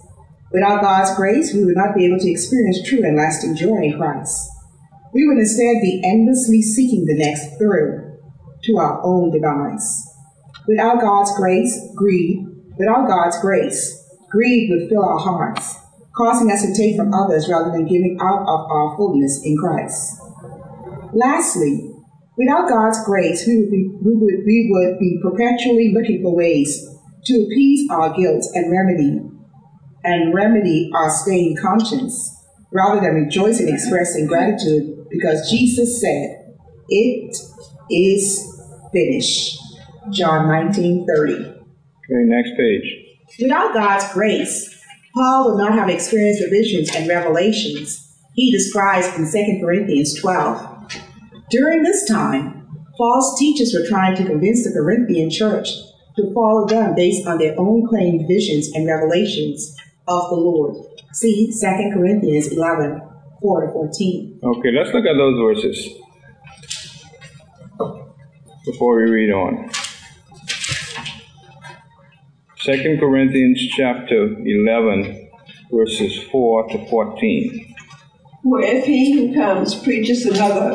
Without 0.50 0.80
God's 0.80 1.14
grace, 1.14 1.52
we 1.52 1.64
would 1.64 1.76
not 1.76 1.94
be 1.94 2.06
able 2.06 2.18
to 2.18 2.30
experience 2.30 2.80
true 2.88 3.04
and 3.04 3.16
lasting 3.16 3.54
joy 3.54 3.82
in 3.82 3.98
Christ. 3.98 4.48
We 5.12 5.26
would 5.26 5.38
instead 5.38 5.82
be 5.82 6.00
endlessly 6.04 6.62
seeking 6.62 7.04
the 7.04 7.18
next 7.18 7.58
thrill 7.58 8.18
to 8.64 8.76
our 8.78 9.04
own 9.04 9.30
demise. 9.30 10.06
Without 10.66 11.00
God's 11.00 11.36
grace, 11.36 11.78
greed, 11.94 12.46
without 12.78 13.06
God's 13.06 13.38
grace, 13.40 14.04
greed 14.30 14.70
would 14.70 14.88
fill 14.88 15.04
our 15.04 15.18
hearts, 15.18 15.76
causing 16.16 16.50
us 16.50 16.62
to 16.62 16.74
take 16.74 16.96
from 16.96 17.12
others 17.12 17.48
rather 17.48 17.70
than 17.70 17.86
giving 17.86 18.18
out 18.20 18.40
of 18.42 18.70
our 18.70 18.96
fullness 18.96 19.42
in 19.44 19.56
Christ. 19.56 20.20
Lastly, 21.12 21.92
without 22.38 22.68
God's 22.68 23.04
grace, 23.04 23.46
we 23.46 23.58
would, 23.58 23.70
be, 23.70 23.88
we, 24.02 24.14
would, 24.14 24.44
we 24.46 24.68
would 24.70 24.98
be 24.98 25.20
perpetually 25.22 25.92
looking 25.92 26.22
for 26.22 26.34
ways 26.34 26.88
to 27.24 27.42
appease 27.42 27.90
our 27.90 28.14
guilt 28.14 28.44
and 28.54 28.72
remedy 28.72 29.37
and 30.04 30.34
remedy 30.34 30.90
our 30.94 31.10
stained 31.10 31.58
conscience, 31.60 32.34
rather 32.72 33.00
than 33.00 33.14
rejoice 33.14 33.60
and 33.60 33.68
express 33.68 34.16
in 34.16 34.26
gratitude 34.26 35.06
because 35.10 35.50
Jesus 35.50 36.00
said, 36.00 36.54
It 36.88 37.36
is 37.90 38.62
finished. 38.92 39.58
John 40.10 40.48
19 40.48 41.06
30. 41.06 41.32
Okay, 41.34 41.54
next 42.10 42.56
page. 42.56 42.82
Without 43.40 43.74
God's 43.74 44.10
grace, 44.12 44.74
Paul 45.14 45.50
would 45.50 45.58
not 45.58 45.74
have 45.74 45.90
experienced 45.90 46.42
the 46.42 46.48
visions 46.48 46.94
and 46.94 47.08
revelations 47.08 48.08
he 48.38 48.52
describes 48.52 49.08
in 49.18 49.28
2 49.28 49.60
Corinthians 49.60 50.14
12. 50.20 50.94
During 51.50 51.82
this 51.82 52.08
time, 52.08 52.68
false 52.96 53.36
teachers 53.36 53.74
were 53.74 53.88
trying 53.88 54.14
to 54.14 54.24
convince 54.24 54.62
the 54.62 54.70
Corinthian 54.70 55.28
church 55.28 55.68
to 56.14 56.32
follow 56.32 56.64
them 56.64 56.94
based 56.94 57.26
on 57.26 57.38
their 57.38 57.58
own 57.58 57.84
claimed 57.88 58.28
visions 58.28 58.68
and 58.74 58.86
revelations 58.86 59.74
of 60.08 60.30
the 60.30 60.36
Lord. 60.36 60.76
See 61.12 61.52
2 61.52 61.90
Corinthians 61.94 62.48
11 62.48 63.02
4 63.40 63.66
to 63.66 63.72
14. 63.72 64.40
Okay, 64.42 64.72
let's 64.72 64.92
look 64.92 65.04
at 65.06 65.16
those 65.16 65.38
verses 65.38 65.88
before 68.64 68.96
we 68.96 69.10
read 69.10 69.30
on. 69.30 69.70
Second 72.56 72.98
Corinthians 72.98 73.60
chapter 73.76 74.34
11, 74.44 75.30
verses 75.72 76.22
4 76.24 76.68
to 76.68 76.86
14. 76.86 77.74
For 78.42 78.60
if 78.60 78.84
he 78.84 79.12
who 79.12 79.34
comes 79.34 79.74
preaches 79.74 80.26
another, 80.26 80.72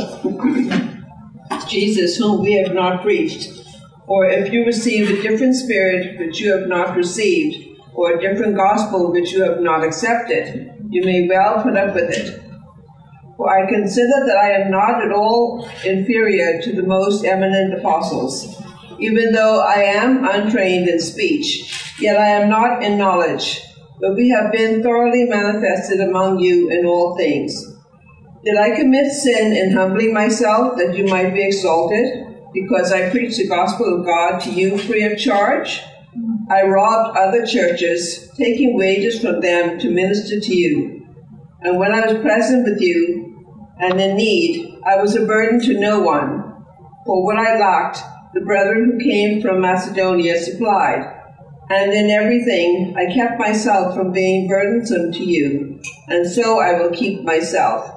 Jesus 1.68 2.18
whom 2.18 2.42
we 2.42 2.54
have 2.54 2.74
not 2.74 3.02
preached, 3.02 3.52
or 4.08 4.25
if 4.25 4.52
you 4.52 4.66
receive 4.66 5.10
a 5.10 5.22
different 5.22 5.56
spirit 5.56 6.18
which 6.20 6.40
you 6.40 6.52
have 6.58 6.68
not 6.68 6.96
received, 6.96 7.62
or 7.95 8.13
a 8.13 8.21
different 8.21 8.55
gospel 8.55 9.12
which 9.12 9.31
you 9.31 9.43
have 9.43 9.62
not 9.62 9.83
accepted, 9.83 10.71
you 10.89 11.03
may 11.03 11.27
well 11.27 11.63
put 11.63 11.77
up 11.77 11.93
with 11.95 12.09
it. 12.09 12.41
For 13.38 13.50
I 13.50 13.69
consider 13.69 14.25
that 14.25 14.38
I 14.38 14.51
am 14.51 14.71
not 14.71 15.03
at 15.03 15.12
all 15.12 15.67
inferior 15.85 16.62
to 16.62 16.73
the 16.73 16.83
most 16.83 17.25
eminent 17.25 17.79
apostles, 17.79 18.62
even 19.00 19.33
though 19.33 19.62
I 19.62 19.83
am 19.83 20.23
untrained 20.23 20.88
in 20.88 21.00
speech 21.00 21.83
Yet 22.00 22.17
I 22.17 22.27
am 22.27 22.50
not 22.50 22.83
in 22.83 22.97
knowledge, 22.97 23.62
but 24.01 24.15
we 24.15 24.29
have 24.29 24.51
been 24.51 24.81
thoroughly 24.81 25.25
manifested 25.25 26.00
among 26.00 26.39
you 26.39 26.69
in 26.69 26.85
all 26.85 27.15
things. 27.15 27.71
Did 28.43 28.57
I 28.57 28.75
commit 28.75 29.12
sin 29.12 29.55
in 29.55 29.71
humbling 29.71 30.13
myself 30.13 30.77
that 30.77 30.97
you 30.97 31.05
might 31.05 31.33
be 31.33 31.45
exalted, 31.45 32.25
because 32.51 32.91
I 32.91 33.09
preached 33.09 33.38
the 33.38 33.47
gospel 33.47 34.00
of 34.00 34.05
God 34.05 34.39
to 34.39 34.50
you 34.50 34.77
free 34.77 35.03
of 35.03 35.19
charge? 35.19 35.81
I 36.50 36.63
robbed 36.63 37.17
other 37.17 37.45
churches, 37.45 38.29
taking 38.38 38.77
wages 38.77 39.21
from 39.21 39.41
them 39.41 39.79
to 39.79 39.89
minister 39.89 40.39
to 40.39 40.55
you. 40.55 41.07
And 41.62 41.79
when 41.79 41.93
I 41.93 42.05
was 42.05 42.21
present 42.21 42.65
with 42.65 42.81
you 42.81 43.47
and 43.79 44.00
in 44.00 44.17
need, 44.17 44.79
I 44.85 44.97
was 44.97 45.15
a 45.15 45.25
burden 45.25 45.62
to 45.62 45.79
no 45.79 46.01
one. 46.01 46.65
For 47.05 47.23
what 47.23 47.38
I 47.38 47.57
lacked, 47.57 48.00
the 48.33 48.41
brethren 48.41 48.91
who 48.91 49.03
came 49.03 49.41
from 49.41 49.62
Macedonia 49.62 50.38
supplied 50.39 51.21
and 51.69 51.93
in 51.93 52.12
everything 52.12 52.95
I 52.97 53.13
kept 53.13 53.39
myself 53.39 53.95
from 53.95 54.12
being 54.12 54.47
burdensome 54.47 55.12
to 55.13 55.23
you, 55.23 55.79
and 56.07 56.29
so 56.29 56.59
I 56.59 56.73
will 56.73 56.91
keep 56.91 57.23
myself. 57.23 57.89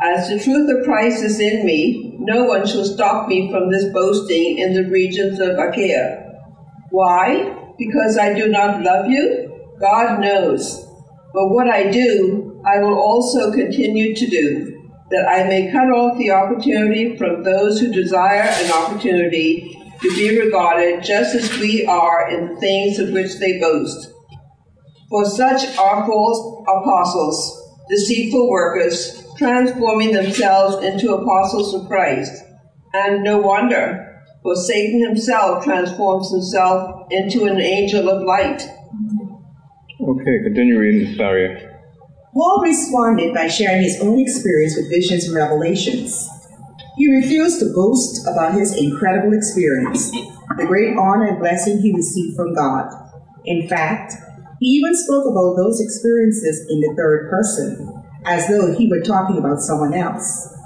As 0.00 0.28
the 0.28 0.38
truth 0.38 0.70
of 0.70 0.84
Christ 0.84 1.24
is 1.24 1.40
in 1.40 1.66
me, 1.66 2.16
no 2.20 2.44
one 2.44 2.66
shall 2.66 2.84
stop 2.84 3.28
me 3.28 3.50
from 3.50 3.70
this 3.70 3.92
boasting 3.92 4.58
in 4.58 4.74
the 4.74 4.88
regions 4.88 5.40
of 5.40 5.58
Achaia. 5.58 6.27
Why? 6.90 7.54
Because 7.78 8.18
I 8.18 8.34
do 8.34 8.48
not 8.48 8.82
love 8.82 9.10
you? 9.10 9.76
God 9.80 10.20
knows. 10.20 10.84
But 11.32 11.48
what 11.48 11.68
I 11.68 11.90
do, 11.90 12.60
I 12.64 12.78
will 12.78 12.98
also 12.98 13.52
continue 13.52 14.14
to 14.14 14.26
do, 14.26 14.90
that 15.10 15.28
I 15.28 15.44
may 15.46 15.70
cut 15.70 15.90
off 15.90 16.18
the 16.18 16.30
opportunity 16.30 17.16
from 17.16 17.42
those 17.42 17.80
who 17.80 17.92
desire 17.92 18.42
an 18.42 18.72
opportunity 18.72 19.78
to 20.00 20.08
be 20.16 20.38
regarded 20.38 21.02
just 21.02 21.34
as 21.34 21.58
we 21.58 21.84
are 21.86 22.30
in 22.30 22.54
the 22.54 22.60
things 22.60 22.98
of 22.98 23.10
which 23.10 23.38
they 23.38 23.58
boast. 23.60 24.12
For 25.10 25.24
such 25.24 25.76
are 25.78 26.06
false 26.06 26.64
apostles, 26.68 27.76
deceitful 27.88 28.48
workers, 28.48 29.24
transforming 29.36 30.12
themselves 30.12 30.84
into 30.84 31.14
apostles 31.14 31.74
of 31.74 31.88
Christ. 31.88 32.44
And 32.92 33.22
no 33.22 33.38
wonder, 33.38 34.07
for 34.42 34.54
Satan 34.54 35.00
himself 35.00 35.64
transforms 35.64 36.30
himself 36.30 37.06
into 37.10 37.44
an 37.44 37.60
angel 37.60 38.08
of 38.08 38.22
light. 38.22 38.68
Okay, 40.00 40.42
continue 40.44 40.78
reading, 40.78 41.14
Saria. 41.16 41.80
Paul 42.34 42.60
responded 42.62 43.34
by 43.34 43.48
sharing 43.48 43.82
his 43.82 44.00
own 44.00 44.20
experience 44.20 44.76
with 44.76 44.90
visions 44.90 45.26
and 45.26 45.34
revelations. 45.34 46.28
He 46.96 47.10
refused 47.12 47.60
to 47.60 47.72
boast 47.74 48.26
about 48.26 48.54
his 48.54 48.76
incredible 48.76 49.36
experience, 49.36 50.10
the 50.10 50.66
great 50.66 50.96
honor 50.96 51.28
and 51.28 51.38
blessing 51.38 51.78
he 51.78 51.94
received 51.94 52.36
from 52.36 52.54
God. 52.54 52.90
In 53.44 53.68
fact, 53.68 54.14
he 54.60 54.66
even 54.66 54.94
spoke 54.94 55.26
about 55.26 55.56
those 55.56 55.80
experiences 55.80 56.66
in 56.68 56.80
the 56.80 56.94
third 56.96 57.30
person, 57.30 58.02
as 58.24 58.48
though 58.48 58.74
he 58.76 58.88
were 58.88 59.00
talking 59.00 59.38
about 59.38 59.60
someone 59.60 59.94
else. 59.94 60.57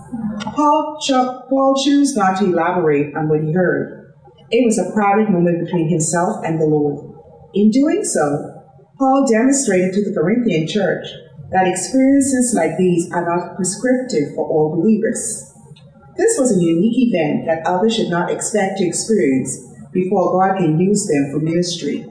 Paul, 0.54 0.98
cho- 1.00 1.42
Paul 1.48 1.82
chose 1.84 2.14
not 2.16 2.38
to 2.38 2.46
elaborate 2.46 3.14
on 3.16 3.28
what 3.28 3.42
he 3.42 3.52
heard. 3.52 4.14
It 4.50 4.64
was 4.66 4.78
a 4.78 4.92
private 4.92 5.30
moment 5.30 5.64
between 5.64 5.88
himself 5.88 6.44
and 6.44 6.60
the 6.60 6.66
Lord. 6.66 7.14
In 7.54 7.70
doing 7.70 8.04
so, 8.04 8.62
Paul 8.98 9.26
demonstrated 9.26 9.94
to 9.94 10.04
the 10.04 10.14
Corinthian 10.14 10.68
church 10.68 11.06
that 11.50 11.66
experiences 11.66 12.54
like 12.54 12.76
these 12.76 13.10
are 13.12 13.24
not 13.24 13.56
prescriptive 13.56 14.34
for 14.34 14.46
all 14.48 14.76
believers. 14.76 15.52
This 16.16 16.38
was 16.38 16.56
a 16.56 16.60
unique 16.60 17.08
event 17.08 17.46
that 17.46 17.66
others 17.66 17.96
should 17.96 18.10
not 18.10 18.30
expect 18.30 18.78
to 18.78 18.86
experience 18.86 19.66
before 19.92 20.32
God 20.32 20.58
can 20.58 20.78
use 20.78 21.06
them 21.06 21.30
for 21.32 21.40
ministry. 21.40 22.06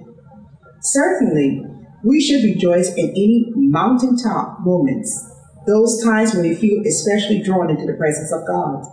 Certainly, 0.82 1.66
we 2.04 2.20
should 2.20 2.44
rejoice 2.44 2.94
in 2.96 3.10
any 3.12 3.46
mountaintop 3.56 4.60
moments, 4.62 5.31
those 5.68 6.04
times 6.04 6.34
when 6.34 6.44
we 6.44 6.56
feel 6.56 6.82
especially 6.86 7.42
drawn 7.42 7.70
into 7.70 7.86
the 7.86 7.98
presence 7.98 8.32
of 8.32 8.48
God. 8.48 8.86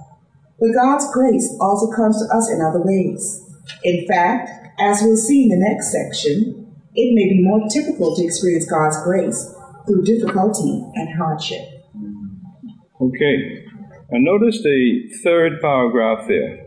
But 0.60 0.74
God's 0.74 1.10
grace 1.12 1.56
also 1.60 1.90
comes 1.94 2.20
to 2.20 2.34
us 2.34 2.50
in 2.50 2.60
other 2.60 2.82
ways. 2.82 3.44
In 3.84 4.06
fact, 4.06 4.50
as 4.80 5.00
we'll 5.02 5.16
see 5.16 5.44
in 5.44 5.48
the 5.50 5.68
next 5.68 5.92
section, 5.92 6.66
it 6.94 7.14
may 7.14 7.28
be 7.28 7.42
more 7.42 7.66
typical 7.68 8.14
to 8.16 8.24
experience 8.24 8.68
God's 8.68 9.02
grace 9.04 9.54
through 9.86 10.04
difficulty 10.04 10.84
and 10.94 11.16
hardship. 11.16 11.62
Okay. 13.00 13.64
And 14.10 14.24
notice 14.24 14.62
the 14.62 15.10
third 15.22 15.60
paragraph 15.60 16.26
there. 16.26 16.66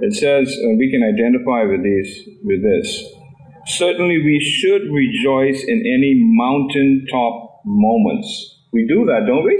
It 0.00 0.14
says, 0.14 0.54
and 0.56 0.78
we 0.78 0.90
can 0.90 1.02
identify 1.02 1.64
with 1.64 1.82
these 1.82 2.28
with 2.44 2.62
this. 2.62 3.04
Certainly 3.66 4.18
we 4.18 4.40
should 4.40 4.82
rejoice 4.92 5.64
in 5.64 5.80
any 5.80 6.14
mountaintop 6.16 7.47
moments. 7.68 8.56
We 8.72 8.86
do 8.86 9.04
that, 9.06 9.24
don't 9.26 9.44
we? 9.44 9.56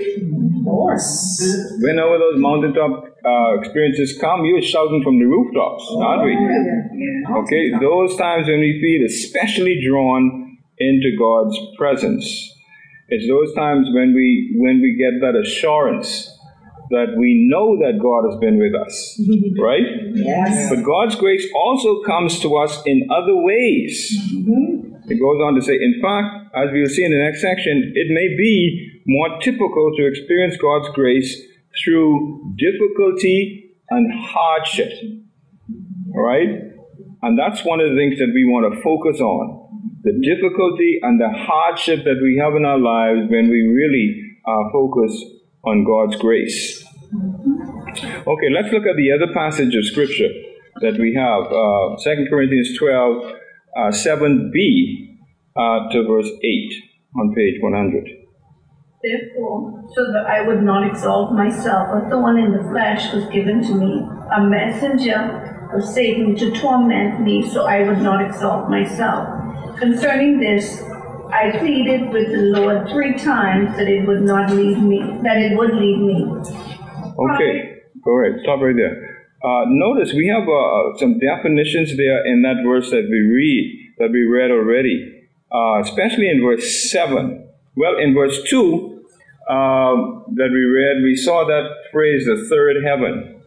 Of 0.59 0.65
course. 0.65 1.41
Whenever 1.81 2.19
those 2.19 2.39
mountaintop 2.39 3.17
uh, 3.25 3.59
experiences 3.59 4.19
come, 4.21 4.45
you're 4.45 4.63
shouting 4.63 5.03
from 5.03 5.19
the 5.19 5.25
rooftops, 5.25 5.85
aren't 5.97 6.25
we? 6.25 6.33
Yeah. 6.33 7.37
Okay, 7.39 7.71
those 7.81 8.17
times 8.17 8.49
when 8.49 8.61
we 8.61 8.79
feel 8.81 9.07
especially 9.07 9.81
drawn 9.85 10.59
into 10.79 11.17
God's 11.19 11.59
presence. 11.77 12.55
It's 13.09 13.27
those 13.27 13.55
times 13.55 13.89
when 13.95 14.15
we 14.15 14.55
when 14.57 14.81
we 14.83 14.95
get 14.97 15.21
that 15.21 15.39
assurance 15.39 16.35
that 16.91 17.15
we 17.17 17.49
know 17.51 17.77
that 17.79 18.01
God 18.01 18.31
has 18.31 18.39
been 18.41 18.59
with 18.59 18.75
us, 18.75 19.21
right? 19.61 19.85
Yes. 20.15 20.71
But 20.71 20.85
God's 20.85 21.15
grace 21.17 21.47
also 21.55 22.03
comes 22.03 22.41
to 22.41 22.57
us 22.57 22.83
in 22.87 23.09
other 23.11 23.37
ways. 23.37 24.17
It 25.09 25.19
goes 25.21 25.41
on 25.41 25.55
to 25.55 25.63
say, 25.63 25.75
in 25.75 26.01
fact, 26.03 26.55
as 26.55 26.69
we'll 26.73 26.89
see 26.89 27.05
in 27.05 27.13
the 27.13 27.19
next 27.19 27.41
section, 27.41 27.93
it 27.95 28.09
may 28.11 28.37
be 28.37 29.03
more 29.07 29.39
typical 29.41 29.93
to 29.97 30.07
experience 30.07 30.57
God's 30.57 30.89
grace 30.95 31.35
through 31.83 32.55
difficulty 32.59 33.75
and 33.91 34.13
hardship. 34.21 34.93
All 36.15 36.23
right? 36.23 36.49
And 37.23 37.39
that's 37.39 37.65
one 37.65 37.81
of 37.81 37.91
the 37.91 37.97
things 37.97 38.19
that 38.19 38.31
we 38.35 38.45
want 38.45 38.73
to 38.73 38.81
focus 38.83 39.21
on 39.21 39.69
the 40.03 40.13
difficulty 40.23 41.01
and 41.03 41.21
the 41.21 41.29
hardship 41.29 42.05
that 42.05 42.21
we 42.23 42.39
have 42.41 42.55
in 42.55 42.65
our 42.65 42.79
lives 42.79 43.29
when 43.31 43.51
we 43.51 43.67
really 43.67 44.23
uh, 44.47 44.71
focus 44.73 45.13
on 45.65 45.85
God's 45.85 46.17
grace. 46.17 46.85
Okay, 47.93 48.49
let's 48.55 48.73
look 48.73 48.87
at 48.87 48.97
the 48.97 49.13
other 49.13 49.33
passage 49.35 49.75
of 49.75 49.85
Scripture 49.85 50.31
that 50.81 50.99
we 50.99 51.15
have 51.15 51.51
uh, 51.51 51.97
2 52.03 52.27
Corinthians 52.31 52.77
12, 52.79 53.33
uh, 53.79 53.91
7b 53.91 54.51
uh, 55.57 55.89
to 55.93 56.03
verse 56.07 56.31
8 56.43 56.73
on 57.17 57.35
page 57.35 57.55
100. 57.61 58.05
Therefore, 59.03 59.85
so 59.95 60.13
that 60.13 60.27
I 60.27 60.43
would 60.43 60.63
not 60.63 60.85
exalt 60.85 61.33
myself, 61.33 61.89
a 61.95 62.11
thorn 62.11 62.39
in 62.39 62.53
the 62.53 62.65
flesh 62.65 63.15
was 63.15 63.25
given 63.27 63.63
to 63.63 63.75
me, 63.75 64.03
a 64.37 64.43
messenger 64.43 65.71
of 65.73 65.85
Satan 65.85 66.35
to 66.37 66.51
torment 66.51 67.21
me, 67.21 67.49
so 67.49 67.67
I 67.67 67.85
would 67.85 67.99
not 67.99 68.25
exalt 68.25 68.69
myself. 68.69 69.29
Concerning 69.79 70.41
this, 70.41 70.83
I 71.31 71.57
pleaded 71.59 72.11
with 72.11 72.29
the 72.33 72.59
Lord 72.59 72.89
three 72.89 73.15
times 73.15 73.77
that 73.77 73.87
it 73.87 74.07
would 74.09 74.23
not 74.23 74.51
leave 74.51 74.83
me, 74.83 74.99
that 75.23 75.37
it 75.37 75.57
would 75.57 75.75
leave 75.75 75.99
me. 75.99 76.25
Okay, 76.25 77.79
all 78.07 78.19
right. 78.19 78.33
Stop 78.43 78.61
right 78.61 78.75
there. 78.75 79.08
Uh, 79.43 79.65
notice 79.69 80.13
we 80.13 80.27
have 80.27 80.49
uh, 80.49 80.99
some 80.99 81.19
definitions 81.19 81.97
there 81.97 82.27
in 82.27 82.43
that 82.43 82.63
verse 82.65 82.91
that 82.91 83.07
we 83.09 83.21
read, 83.21 83.95
that 83.99 84.11
we 84.11 84.25
read 84.25 84.51
already, 84.51 85.29
uh, 85.53 85.81
especially 85.81 86.29
in 86.29 86.43
verse 86.43 86.91
7. 86.91 87.49
Well, 87.77 87.99
in 87.99 88.15
verse 88.15 88.43
2 88.51 89.05
um, 89.49 90.25
that 90.35 90.51
we 90.53 90.65
read, 90.65 91.03
we 91.05 91.15
saw 91.17 91.47
that 91.47 91.71
phrase, 91.93 92.27
the 92.27 92.47
third 92.51 92.77
heaven. 92.85 93.41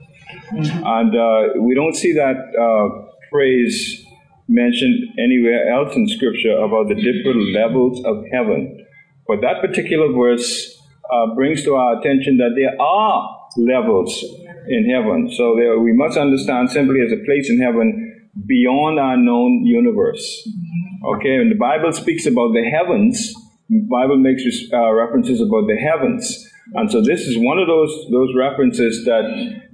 And 0.52 1.16
uh, 1.16 1.62
we 1.62 1.76
don't 1.76 1.96
see 1.96 2.14
that 2.14 2.38
uh, 2.58 3.12
phrase 3.30 4.06
mentioned 4.48 5.10
anywhere 5.20 5.72
else 5.74 5.96
in 5.96 6.08
Scripture 6.08 6.58
about 6.58 6.88
the 6.88 6.96
different 6.96 7.54
levels 7.54 8.04
of 8.06 8.24
heaven. 8.32 8.86
But 9.28 9.42
that 9.42 9.62
particular 9.62 10.12
verse 10.12 10.78
uh, 11.12 11.36
brings 11.36 11.64
to 11.64 11.76
our 11.76 12.00
attention 12.00 12.38
that 12.38 12.52
there 12.56 12.80
are 12.82 13.41
levels 13.58 14.12
in 14.68 14.90
heaven. 14.90 15.30
So 15.36 15.56
there, 15.56 15.80
we 15.80 15.94
must 15.94 16.18
understand 16.18 16.70
simply 16.72 17.02
as 17.02 17.12
a 17.12 17.24
place 17.26 17.50
in 17.50 17.60
heaven 17.60 18.30
beyond 18.46 19.00
our 19.00 19.18
known 19.18 19.66
universe. 19.66 20.24
Okay, 21.16 21.36
and 21.36 21.52
the 21.52 21.58
Bible 21.58 21.92
speaks 21.92 22.26
about 22.26 22.54
the 22.54 22.64
heavens. 22.64 23.34
The 23.70 23.88
Bible 23.90 24.18
makes 24.18 24.44
uh, 24.72 24.92
references 24.92 25.42
about 25.42 25.68
the 25.68 25.78
heavens. 25.78 26.48
And 26.74 26.92
so 26.92 27.02
this 27.02 27.22
is 27.22 27.38
one 27.38 27.58
of 27.58 27.68
those 27.68 27.92
those 28.12 28.30
references 28.38 29.04
that 29.06 29.26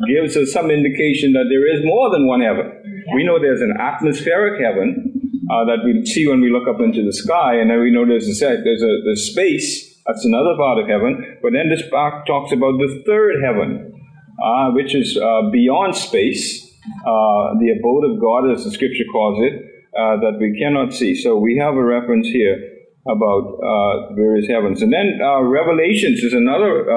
gives 0.07 0.35
us 0.37 0.51
some 0.51 0.71
indication 0.71 1.33
that 1.33 1.45
there 1.49 1.67
is 1.67 1.85
more 1.85 2.09
than 2.09 2.27
one 2.27 2.41
heaven. 2.41 2.71
We 3.13 3.23
know 3.23 3.39
there's 3.39 3.61
an 3.61 3.75
atmospheric 3.79 4.61
heaven 4.61 5.13
uh, 5.51 5.65
that 5.65 5.83
we 5.85 6.05
see 6.05 6.27
when 6.27 6.41
we 6.41 6.49
look 6.49 6.67
up 6.67 6.81
into 6.81 7.03
the 7.03 7.13
sky, 7.13 7.55
and 7.55 7.69
then 7.69 7.79
we 7.79 7.91
know 7.91 8.05
there's 8.05 8.27
a 8.27 8.45
there's 8.63 8.81
a 8.81 9.01
there's 9.05 9.31
space. 9.31 9.86
That's 10.07 10.25
another 10.25 10.55
part 10.55 10.79
of 10.79 10.87
heaven. 10.87 11.37
But 11.41 11.51
then 11.53 11.69
this 11.69 11.83
part 11.89 12.25
talks 12.25 12.51
about 12.51 12.77
the 12.77 13.03
third 13.05 13.43
heaven, 13.43 13.91
uh, 14.41 14.71
which 14.71 14.95
is 14.95 15.17
uh, 15.17 15.49
beyond 15.51 15.95
space, 15.95 16.63
uh, 17.05 17.59
the 17.59 17.75
abode 17.77 18.05
of 18.11 18.21
God, 18.21 18.49
as 18.51 18.63
the 18.63 18.71
Scripture 18.71 19.03
calls 19.11 19.43
it, 19.43 19.53
uh, 19.97 20.17
that 20.21 20.37
we 20.39 20.57
cannot 20.57 20.93
see. 20.93 21.13
So 21.13 21.37
we 21.37 21.57
have 21.57 21.75
a 21.75 21.83
reference 21.83 22.27
here 22.27 22.57
about 23.07 23.59
uh, 23.59 24.13
various 24.15 24.47
heavens, 24.47 24.81
and 24.81 24.91
then 24.91 25.19
Revelations 25.19 26.19
is 26.19 26.33
another 26.33 26.87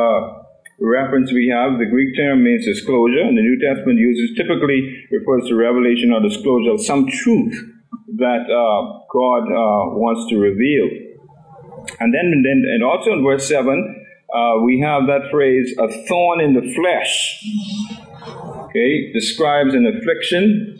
reference 0.80 1.32
we 1.32 1.52
have. 1.52 1.78
The 1.78 1.86
Greek 1.86 2.16
term 2.16 2.42
means 2.42 2.64
disclosure, 2.64 3.20
and 3.20 3.36
the 3.36 3.42
New 3.42 3.60
Testament 3.60 3.98
uses 3.98 4.36
typically 4.36 5.06
refers 5.10 5.48
to 5.48 5.54
revelation 5.54 6.12
or 6.12 6.20
disclosure 6.20 6.72
of 6.72 6.80
some 6.80 7.06
truth 7.06 7.54
that 8.16 8.48
uh, 8.48 8.80
God 9.12 9.44
uh, 9.48 9.96
wants 9.96 10.28
to 10.30 10.36
reveal. 10.36 10.88
And 11.98 12.14
then, 12.14 12.26
and 12.32 12.44
then, 12.44 12.62
and 12.72 12.84
also 12.84 13.12
in 13.12 13.24
verse 13.24 13.48
seven, 13.48 14.04
uh, 14.34 14.60
we 14.62 14.80
have 14.80 15.06
that 15.06 15.30
phrase, 15.30 15.74
"a 15.78 15.88
thorn 16.06 16.40
in 16.40 16.54
the 16.54 16.72
flesh." 16.74 17.44
Okay, 18.64 19.12
describes 19.12 19.74
an 19.74 19.86
affliction 19.86 20.78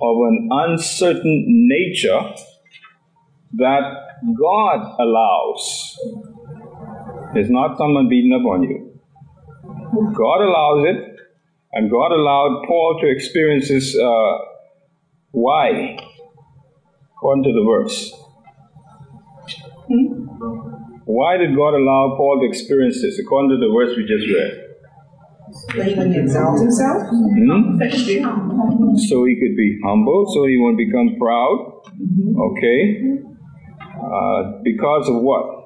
of 0.00 0.16
an 0.28 0.48
uncertain 0.50 1.68
nature 1.68 2.20
that 3.54 3.82
God 4.38 4.96
allows. 4.98 5.98
It's 7.34 7.50
not 7.50 7.76
someone 7.76 8.08
beating 8.08 8.32
up 8.32 8.46
on 8.46 8.62
you. 8.62 8.92
God 10.14 10.40
allows 10.40 10.86
it, 10.86 11.16
and 11.72 11.90
God 11.90 12.12
allowed 12.12 12.64
Paul 12.66 12.98
to 13.02 13.08
experience 13.08 13.68
this. 13.68 13.96
Uh, 13.98 14.38
why? 15.32 15.98
According 17.16 17.44
to 17.44 17.52
the 17.52 17.64
verse. 17.64 18.12
Why 21.04 21.36
did 21.36 21.56
God 21.56 21.74
allow 21.74 22.14
Paul 22.16 22.40
to 22.42 22.46
experience 22.46 23.02
this? 23.02 23.18
According 23.18 23.50
to 23.50 23.58
the 23.58 23.72
verse 23.74 23.96
we 23.96 24.06
just 24.06 24.26
read. 24.30 24.72
So 25.52 25.82
he 25.82 25.94
would 25.94 26.16
exalt 26.16 26.60
himself? 26.60 27.02
Hmm? 27.10 27.76
So 29.10 29.24
he 29.24 29.36
could 29.36 29.56
be 29.56 29.78
humble, 29.84 30.30
so 30.32 30.46
he 30.46 30.56
won't 30.56 30.78
become 30.78 31.16
proud. 31.18 31.82
Okay. 32.50 33.20
Uh, 33.92 34.62
because 34.64 35.08
of 35.08 35.20
what? 35.20 35.62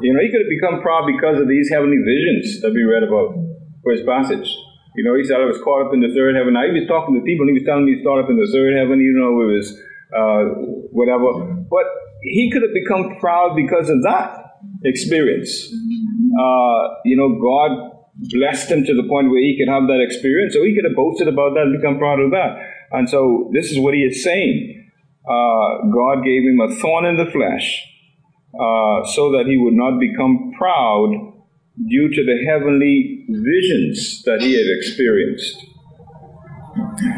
You 0.00 0.14
know, 0.14 0.20
he 0.24 0.30
could 0.32 0.40
have 0.40 0.48
become 0.48 0.80
proud 0.80 1.04
because 1.06 1.40
of 1.40 1.48
these 1.48 1.68
heavenly 1.68 2.00
visions 2.00 2.62
that 2.62 2.72
we 2.72 2.82
read 2.84 3.02
about 3.02 3.36
for 3.82 3.92
his 3.92 4.02
passage. 4.06 4.48
You 4.96 5.04
know, 5.04 5.14
he 5.14 5.24
said 5.24 5.40
I 5.40 5.44
was 5.44 5.60
caught 5.62 5.86
up 5.86 5.92
in 5.92 6.00
the 6.00 6.10
third 6.14 6.34
heaven. 6.34 6.54
Now, 6.54 6.64
he 6.64 6.72
was 6.72 6.88
talking 6.88 7.14
to 7.14 7.22
people 7.22 7.46
and 7.46 7.54
he 7.54 7.60
was 7.60 7.66
telling 7.68 7.84
me 7.84 7.94
he's 7.94 8.04
caught 8.04 8.18
up 8.18 8.30
in 8.30 8.40
the 8.40 8.48
third 8.48 8.74
heaven, 8.74 8.98
you 8.98 9.12
know, 9.12 9.36
it 9.44 9.60
was 9.60 9.76
uh, 10.16 10.44
whatever. 10.92 11.54
But 11.70 11.86
he 12.22 12.50
could 12.50 12.62
have 12.62 12.74
become 12.74 13.18
proud 13.18 13.56
because 13.56 13.88
of 13.88 14.02
that 14.02 14.56
experience. 14.84 15.50
Uh, 16.38 17.00
you 17.04 17.16
know, 17.16 17.38
God 17.40 17.90
blessed 18.32 18.70
him 18.70 18.84
to 18.84 18.94
the 18.94 19.06
point 19.08 19.30
where 19.30 19.40
he 19.40 19.56
could 19.58 19.70
have 19.72 19.86
that 19.88 20.00
experience. 20.00 20.54
So 20.54 20.62
he 20.62 20.74
could 20.74 20.84
have 20.84 20.96
boasted 20.96 21.28
about 21.28 21.54
that 21.54 21.62
and 21.62 21.80
become 21.80 21.98
proud 21.98 22.20
of 22.20 22.30
that. 22.32 22.58
And 22.92 23.08
so 23.08 23.50
this 23.54 23.70
is 23.70 23.78
what 23.78 23.94
he 23.94 24.00
is 24.00 24.22
saying. 24.22 24.76
Uh, 25.24 25.86
God 25.92 26.24
gave 26.24 26.42
him 26.42 26.60
a 26.60 26.74
thorn 26.76 27.04
in 27.06 27.16
the 27.16 27.30
flesh 27.30 27.86
uh, 28.54 29.04
so 29.14 29.32
that 29.32 29.44
he 29.46 29.56
would 29.56 29.74
not 29.74 29.98
become 30.00 30.52
proud 30.58 31.10
due 31.88 32.08
to 32.08 32.24
the 32.24 32.44
heavenly 32.46 33.24
visions 33.28 34.22
that 34.24 34.42
he 34.42 34.56
had 34.56 34.66
experienced. 34.66 35.66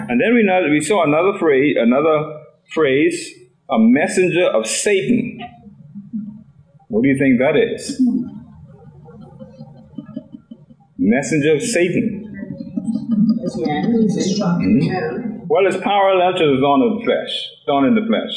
And 0.09 0.21
then 0.21 0.35
we, 0.35 0.43
know, 0.45 0.67
we 0.71 0.81
saw 0.81 1.05
another 1.05 1.39
phrase, 1.39 1.77
another 1.79 2.42
phrase, 2.73 3.31
a 3.71 3.79
messenger 3.79 4.47
of 4.47 4.67
Satan. 4.67 5.41
What 6.89 7.03
do 7.03 7.09
you 7.09 7.19
think 7.19 7.39
that 7.39 7.57
is? 7.57 8.01
Messenger 10.99 11.55
of 11.55 11.63
Satan. 11.63 12.19
Mm-hmm. 13.43 15.47
Well, 15.49 15.67
it's 15.67 15.77
parallel 15.83 16.33
to 16.39 16.55
the 16.55 16.61
thorn 16.61 16.83
of 16.83 16.99
the 16.99 17.05
flesh, 17.05 17.49
thorn 17.67 17.85
in 17.87 17.95
the 17.95 18.07
flesh. 18.07 18.33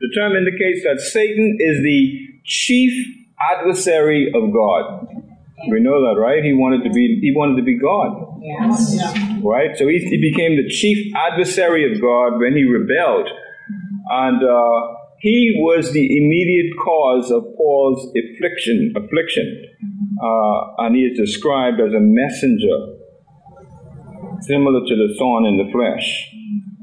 The 0.00 0.08
term 0.14 0.32
indicates 0.32 0.82
that 0.84 1.00
Satan 1.00 1.58
is 1.60 1.82
the 1.82 2.28
chief 2.44 2.92
adversary 3.52 4.32
of 4.34 4.52
God. 4.52 5.06
We 5.68 5.80
know 5.80 6.00
that, 6.08 6.18
right? 6.18 6.42
He 6.42 6.54
wanted 6.54 6.82
to 6.84 6.90
be 6.90 7.18
he 7.20 7.32
wanted 7.36 7.56
to 7.56 7.62
be 7.62 7.78
God. 7.78 8.38
Yes. 8.40 8.96
Right? 9.42 9.76
So 9.76 9.86
he, 9.86 9.98
he 9.98 10.16
became 10.16 10.56
the 10.56 10.66
chief 10.68 11.12
adversary 11.14 11.92
of 11.92 12.00
God 12.00 12.40
when 12.40 12.56
he 12.56 12.64
rebelled. 12.64 13.28
And 14.10 14.42
uh, 14.42 14.94
he 15.20 15.54
was 15.58 15.92
the 15.92 16.02
immediate 16.02 16.76
cause 16.82 17.30
of 17.30 17.44
Paul's 17.56 18.10
affliction, 18.16 18.92
affliction, 18.96 19.64
uh, 20.20 20.84
and 20.84 20.96
he 20.96 21.02
is 21.02 21.16
described 21.16 21.80
as 21.80 21.92
a 21.94 22.00
messenger, 22.00 22.96
similar 24.40 24.80
to 24.80 24.96
the 24.96 25.14
thorn 25.16 25.46
in 25.46 25.58
the 25.58 25.70
flesh. 25.70 26.26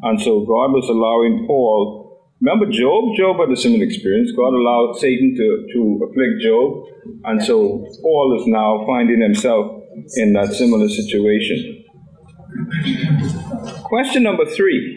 And 0.03 0.21
so 0.21 0.41
God 0.41 0.71
was 0.71 0.87
allowing 0.87 1.45
Paul. 1.47 2.05
Remember 2.39 2.71
Job? 2.71 3.15
Job 3.17 3.37
had 3.39 3.51
a 3.51 3.59
similar 3.59 3.83
experience. 3.83 4.31
God 4.31 4.53
allowed 4.53 4.93
Satan 4.99 5.35
to, 5.35 5.67
to 5.73 6.07
afflict 6.07 6.41
Job, 6.41 6.85
and 7.25 7.43
so 7.43 7.83
Paul 8.01 8.39
is 8.39 8.47
now 8.47 8.85
finding 8.85 9.19
himself 9.19 9.81
in 10.15 10.33
that 10.33 10.53
similar 10.53 10.87
situation. 10.87 11.83
Question 13.83 14.23
number 14.23 14.45
three. 14.45 14.96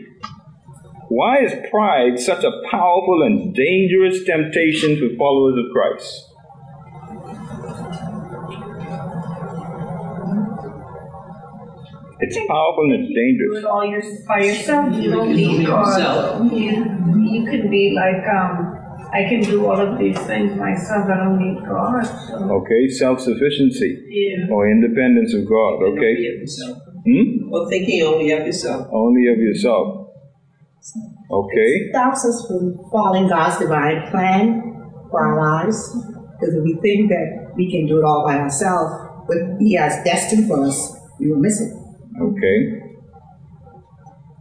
Why 1.11 1.43
is 1.43 1.53
pride 1.71 2.21
such 2.21 2.45
a 2.45 2.53
powerful 2.71 3.23
and 3.23 3.53
dangerous 3.53 4.23
temptation 4.25 4.97
for 4.97 5.09
followers 5.19 5.59
of 5.59 5.73
Christ? 5.73 6.27
It's 12.23 12.37
powerful 12.47 12.85
and 12.85 13.01
it's 13.01 13.09
do 13.09 13.15
dangerous. 13.15 13.59
it 13.59 13.65
all 13.65 13.85
your, 13.85 14.03
by 14.29 14.41
yourself. 14.45 14.95
You 14.95 15.11
don't 15.11 15.35
need 15.35 15.67
God. 15.67 16.53
You, 16.53 16.71
you 17.33 17.45
can 17.51 17.71
be 17.71 17.93
like, 17.97 18.23
um, 18.29 18.77
I 19.13 19.25
can 19.25 19.41
do 19.41 19.67
all 19.67 19.81
of 19.81 19.99
these 19.99 20.19
things 20.27 20.55
myself. 20.57 21.09
I 21.09 21.17
don't 21.25 21.39
need 21.41 21.65
God. 21.67 22.03
So, 22.05 22.61
Okay, 22.61 22.89
self 22.89 23.21
sufficiency 23.21 24.05
yeah. 24.11 24.53
or 24.53 24.71
independence 24.71 25.33
of 25.35 25.49
God. 25.49 25.83
Only 25.83 25.99
Okay, 25.99 26.13
of 26.43 27.05
hmm? 27.07 27.53
Or 27.53 27.69
thinking 27.71 28.03
only 28.03 28.31
of 28.33 28.47
yourself. 28.47 28.87
only 28.93 29.27
of 29.33 29.39
yourself. 29.39 30.00
Okay, 31.31 31.91
stops 31.91 32.25
us 32.25 32.47
from 32.49 32.79
following 32.91 33.29
God's 33.29 33.59
divine 33.59 34.11
plan 34.11 34.63
for 35.11 35.21
our 35.27 35.37
lives. 35.39 35.95
Because 36.39 36.55
if 36.55 36.63
we 36.65 36.75
think 36.81 37.11
that 37.11 37.53
we 37.55 37.71
can 37.71 37.87
do 37.87 37.99
it 37.99 38.05
all 38.05 38.25
by 38.27 38.39
ourselves, 38.39 38.93
what 39.27 39.39
He 39.61 39.75
has 39.75 40.03
destined 40.05 40.49
for 40.49 40.65
us, 40.65 40.97
we 41.19 41.31
will 41.31 41.39
miss 41.39 41.61
it. 41.61 41.73
okay. 42.21 42.81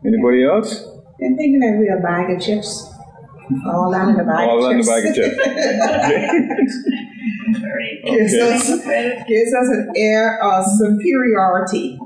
Anybody 0.06 0.46
else? 0.46 0.82
And 1.20 1.36
thinking 1.38 1.60
that 1.60 1.78
we 1.78 1.90
are 1.90 2.00
bag 2.02 2.32
of 2.34 2.42
chips, 2.42 2.90
all 3.68 3.94
out 3.94 4.08
in 4.10 4.16
the 4.16 4.24
bag 4.24 4.48
All 4.48 4.64
of 4.66 4.72
in 4.72 4.78
the 4.80 4.88
bag 4.88 5.06
of 5.08 5.16
chips. 5.16 5.36
gives, 8.06 8.34
Okay. 8.34 8.54
us, 8.54 8.68
gives 9.28 9.54
us 9.54 9.68
an 9.76 9.92
air 9.98 10.40
of 10.42 10.66
superiority. 10.66 11.98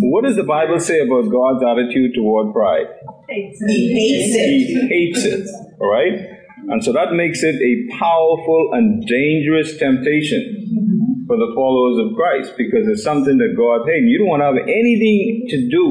What 0.00 0.24
does 0.24 0.36
the 0.36 0.44
Bible 0.44 0.80
say 0.80 1.00
about 1.00 1.28
God's 1.30 1.62
attitude 1.62 2.14
toward 2.14 2.54
pride? 2.54 2.86
He 3.28 3.34
hates 3.34 3.60
it. 3.60 4.50
He 4.66 4.88
hates 4.88 5.24
it. 5.24 5.48
All 5.80 5.90
right? 5.90 6.34
And 6.68 6.82
so 6.82 6.92
that 6.92 7.12
makes 7.12 7.42
it 7.42 7.56
a 7.60 7.72
powerful 7.98 8.70
and 8.72 9.04
dangerous 9.06 9.76
temptation 9.76 11.24
for 11.26 11.36
the 11.36 11.52
followers 11.54 12.00
of 12.00 12.16
Christ 12.16 12.56
because 12.56 12.88
it's 12.88 13.02
something 13.02 13.36
that 13.36 13.52
God 13.56 13.84
hates. 13.84 14.08
You 14.08 14.18
don't 14.18 14.28
want 14.28 14.40
to 14.40 14.48
have 14.52 14.60
anything 14.64 15.44
to 15.48 15.56
do. 15.68 15.84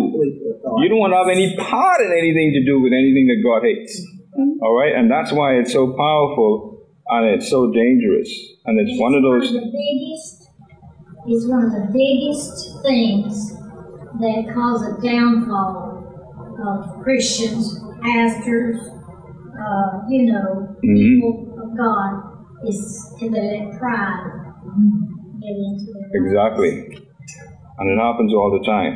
You 0.82 0.90
don't 0.90 0.98
want 0.98 1.14
to 1.14 1.22
have 1.22 1.30
any 1.30 1.56
part 1.58 2.02
in 2.02 2.12
anything 2.18 2.54
to 2.58 2.66
do 2.66 2.82
with 2.82 2.94
anything 2.94 3.30
that 3.30 3.42
God 3.46 3.62
hates. 3.62 4.02
All 4.62 4.74
right? 4.74 4.94
And 4.96 5.10
that's 5.10 5.32
why 5.32 5.62
it's 5.62 5.74
so 5.74 5.94
powerful 5.94 6.90
and 7.08 7.38
it's 7.38 7.50
so 7.50 7.72
dangerous. 7.72 8.30
And 8.66 8.80
it's 8.80 9.00
one 9.00 9.14
of 9.14 9.22
those. 9.22 9.54
the 9.54 9.62
biggest, 9.62 10.50
is 11.30 11.48
one 11.48 11.66
of 11.66 11.72
the 11.72 11.86
biggest 11.94 12.82
things 12.82 13.54
that 14.22 14.54
cause 14.54 14.82
a 14.82 15.02
downfall 15.02 15.93
of 16.68 17.04
Christians, 17.04 17.80
pastors, 18.02 18.80
uh, 19.60 20.02
you 20.10 20.32
know, 20.32 20.68
Mhm. 20.84 20.96
people 20.96 21.60
of 21.64 21.78
God, 21.78 22.12
is 22.68 23.16
to 23.20 23.30
let 23.30 23.78
pride 23.80 24.24
get 25.42 25.56
into 25.68 25.86
their 25.94 26.08
lives. 26.10 26.16
Exactly. 26.16 26.72
And 27.80 27.90
it 27.92 27.98
happens 28.00 28.34
all 28.34 28.52
the 28.52 28.64
time. 28.66 28.94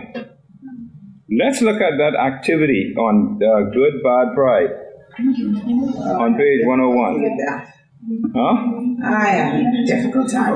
Let's 1.29 1.61
look 1.61 1.81
at 1.81 1.97
that 1.97 2.15
activity 2.15 2.93
on 2.97 3.39
uh, 3.43 3.69
good, 3.77 4.01
bad 4.03 4.33
pride 4.33 4.71
on 6.23 6.35
page 6.35 6.61
101. 6.65 7.21
Look 7.21 7.39
at. 7.49 7.67
Huh? 8.33 8.55
I 9.03 9.29
am 9.35 9.85
difficult 9.85 10.31
time. 10.31 10.55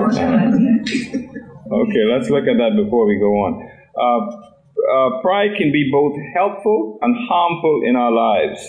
Okay, 1.72 2.04
let's 2.14 2.30
look 2.30 2.48
at 2.48 2.58
that 2.58 2.74
before 2.82 3.06
we 3.06 3.18
go 3.20 3.32
on. 3.46 3.70
Uh, 3.96 4.51
uh, 4.90 5.22
pride 5.22 5.56
can 5.58 5.72
be 5.72 5.90
both 5.92 6.14
helpful 6.36 7.00
and 7.02 7.16
harmful 7.28 7.82
in 7.86 7.96
our 7.96 8.12
lives. 8.12 8.62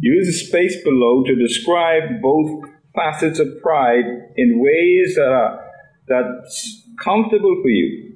Use 0.00 0.26
the 0.26 0.32
space 0.32 0.82
below 0.84 1.24
to 1.24 1.34
describe 1.34 2.20
both 2.22 2.64
facets 2.94 3.38
of 3.38 3.48
pride 3.62 4.04
in 4.36 4.60
ways 4.60 5.14
that 5.16 5.30
are 5.30 5.64
that's 6.08 6.88
comfortable 7.02 7.60
for 7.62 7.68
you. 7.68 8.14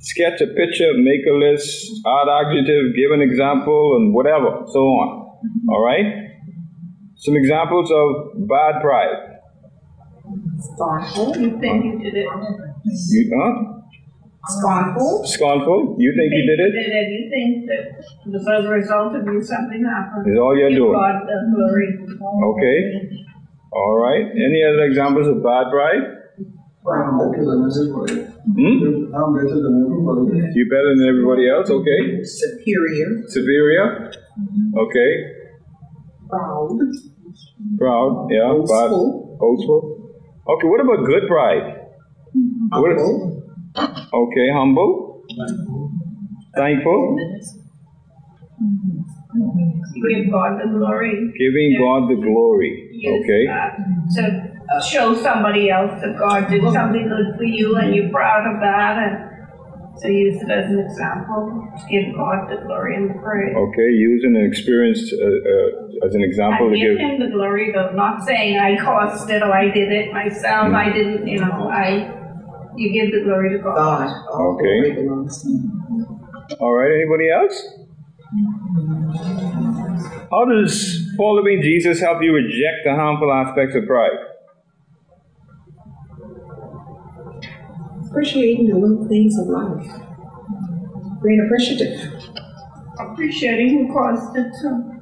Sketch 0.00 0.40
a 0.40 0.46
picture, 0.46 0.92
make 0.94 1.26
a 1.26 1.34
list, 1.34 2.00
add 2.06 2.28
adjective, 2.28 2.94
give 2.96 3.10
an 3.12 3.20
example, 3.20 3.96
and 3.96 4.14
whatever, 4.14 4.62
so 4.66 4.80
on. 4.80 5.38
All 5.68 5.84
right. 5.84 6.30
Some 7.16 7.36
examples 7.36 7.90
of 7.90 8.48
bad 8.48 8.80
pride. 8.80 9.38
You 11.36 11.58
think 11.60 11.84
you 11.84 11.98
did 11.98 12.14
it. 12.14 12.28
You, 12.84 13.32
huh? 13.36 13.77
Scornful. 14.46 15.26
Scornful? 15.26 15.96
You 15.98 16.14
think 16.16 16.32
you 16.32 16.44
did 16.46 16.60
it? 16.60 16.72
You 16.72 16.80
did 16.80 16.92
it. 16.94 17.08
You 17.10 17.22
think 17.28 17.66
that 17.68 18.58
as 18.58 18.64
a 18.64 18.68
result 18.68 19.14
of 19.16 19.26
you 19.26 19.42
something 19.42 19.84
happened. 19.84 20.30
Is 20.30 20.38
all 20.38 20.56
you're 20.56 20.70
Give 20.70 20.78
doing. 20.78 20.92
God 20.94 21.26
the 21.26 21.36
glory. 21.52 21.98
Okay. 21.98 22.78
All 23.72 23.98
right. 23.98 24.24
Any 24.30 24.62
other 24.64 24.84
examples 24.84 25.26
of 25.26 25.42
bad 25.42 25.68
pride? 25.70 26.04
I'm 26.88 27.18
better 27.18 27.44
than 27.44 27.68
everybody. 27.68 28.24
Hmm? 28.48 29.12
I'm 29.12 29.34
better 29.36 29.58
than 29.60 29.74
everybody. 29.84 30.54
You 30.54 30.64
better 30.70 30.96
than 30.96 31.08
everybody 31.08 31.50
else? 31.50 31.68
Okay. 31.68 32.24
Superior. 32.24 33.28
Superior? 33.28 34.10
Okay. 34.78 35.10
Proud. 36.30 36.78
Proud? 37.76 38.28
Yeah. 38.30 38.48
Bad. 38.48 38.64
Boastful. 38.64 39.36
Boastful? 39.38 40.14
Okay. 40.48 40.66
What 40.68 40.80
about 40.80 41.04
good 41.04 41.28
pride? 41.28 41.90
What- 42.70 42.96
Humble. 42.96 43.37
Okay. 44.12 44.48
Humble? 44.52 45.22
Thankful? 46.56 47.16
Give 50.08 50.30
God 50.30 50.58
the 50.60 50.68
glory. 50.78 51.32
Giving 51.38 51.76
God 51.78 52.08
the 52.08 52.16
glory. 52.20 52.88
Use 52.92 53.24
Okay. 53.24 53.44
that 53.46 53.76
To 54.16 54.82
show 54.90 55.14
somebody 55.14 55.70
else 55.70 56.00
that 56.00 56.16
God 56.18 56.48
did 56.50 56.62
something 56.72 57.08
good 57.08 57.36
for 57.36 57.44
you 57.44 57.76
and 57.76 57.94
you're 57.94 58.10
proud 58.10 58.46
of 58.46 58.60
that 58.60 58.96
and 58.98 59.28
to 60.02 60.12
use 60.12 60.40
it 60.42 60.50
as 60.50 60.70
an 60.70 60.78
example. 60.78 61.68
to 61.78 61.84
Give 61.90 62.14
God 62.14 62.48
the 62.50 62.56
glory 62.64 62.96
and 62.96 63.10
the 63.10 63.14
praise. 63.20 63.54
Okay. 63.56 63.90
Using 63.90 64.36
an 64.36 64.44
experience 64.46 65.12
uh, 65.12 65.26
uh, 65.26 66.06
as 66.06 66.14
an 66.14 66.22
example 66.22 66.66
And 66.68 66.74
to 66.74 66.80
give 66.80 66.98
give. 66.98 67.00
him 67.00 67.20
the 67.20 67.30
glory 67.34 67.72
though, 67.72 67.90
not 67.92 68.24
saying 68.24 68.58
I 68.58 68.76
caused 68.76 69.28
it 69.30 69.42
or 69.42 69.52
I 69.52 69.70
did 69.70 69.90
it 69.92 70.12
myself, 70.12 70.72
I 70.74 70.92
didn't, 70.92 71.26
you 71.26 71.40
know, 71.40 71.68
I, 71.70 72.14
you 72.78 72.92
give 72.92 73.12
the 73.12 73.24
glory 73.24 73.50
to 73.50 73.58
God. 73.58 73.74
God. 73.74 74.08
All 74.30 74.54
Okay. 74.54 74.94
belongs 74.94 75.42
to 75.42 75.48
Him. 75.48 76.58
All 76.60 76.74
right. 76.74 76.92
Anybody 76.92 77.30
else? 77.30 77.56
How 80.30 80.44
does 80.44 81.10
following 81.16 81.60
Jesus 81.62 82.00
help 82.00 82.22
you 82.22 82.32
reject 82.32 82.84
the 82.84 82.94
harmful 82.94 83.32
aspects 83.32 83.74
of 83.74 83.86
pride? 83.86 84.18
Appreciating 88.10 88.68
the 88.68 88.74
little 88.76 89.06
things 89.08 89.38
of 89.38 89.46
life. 89.48 89.86
Being 91.22 91.40
appreciative. 91.46 92.12
Appreciating 92.98 93.70
who 93.86 93.92
caused 93.92 94.36
it 94.36 94.52
too, 94.60 95.00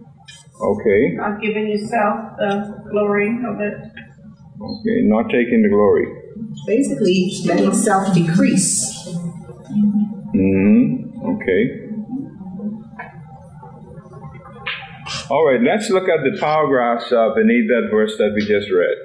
Okay. 0.60 1.12
not 1.14 1.40
giving 1.40 1.68
yourself 1.68 2.36
the 2.38 2.82
glory 2.90 3.28
of 3.46 3.60
it. 3.60 3.74
Okay. 4.60 4.98
Not 5.04 5.30
taking 5.30 5.62
the 5.62 5.68
glory. 5.68 6.06
Basically, 6.66 7.32
letting 7.44 7.72
self 7.74 8.14
decrease. 8.14 9.06
hmm 10.32 11.04
Okay. 11.24 11.82
All 15.28 15.44
right, 15.46 15.60
let's 15.60 15.90
look 15.90 16.08
at 16.08 16.22
the 16.22 16.38
paragraphs 16.38 17.10
uh, 17.10 17.30
beneath 17.34 17.68
that 17.68 17.88
verse 17.90 18.16
that 18.18 18.32
we 18.34 18.40
just 18.46 18.70
read. 18.70 18.96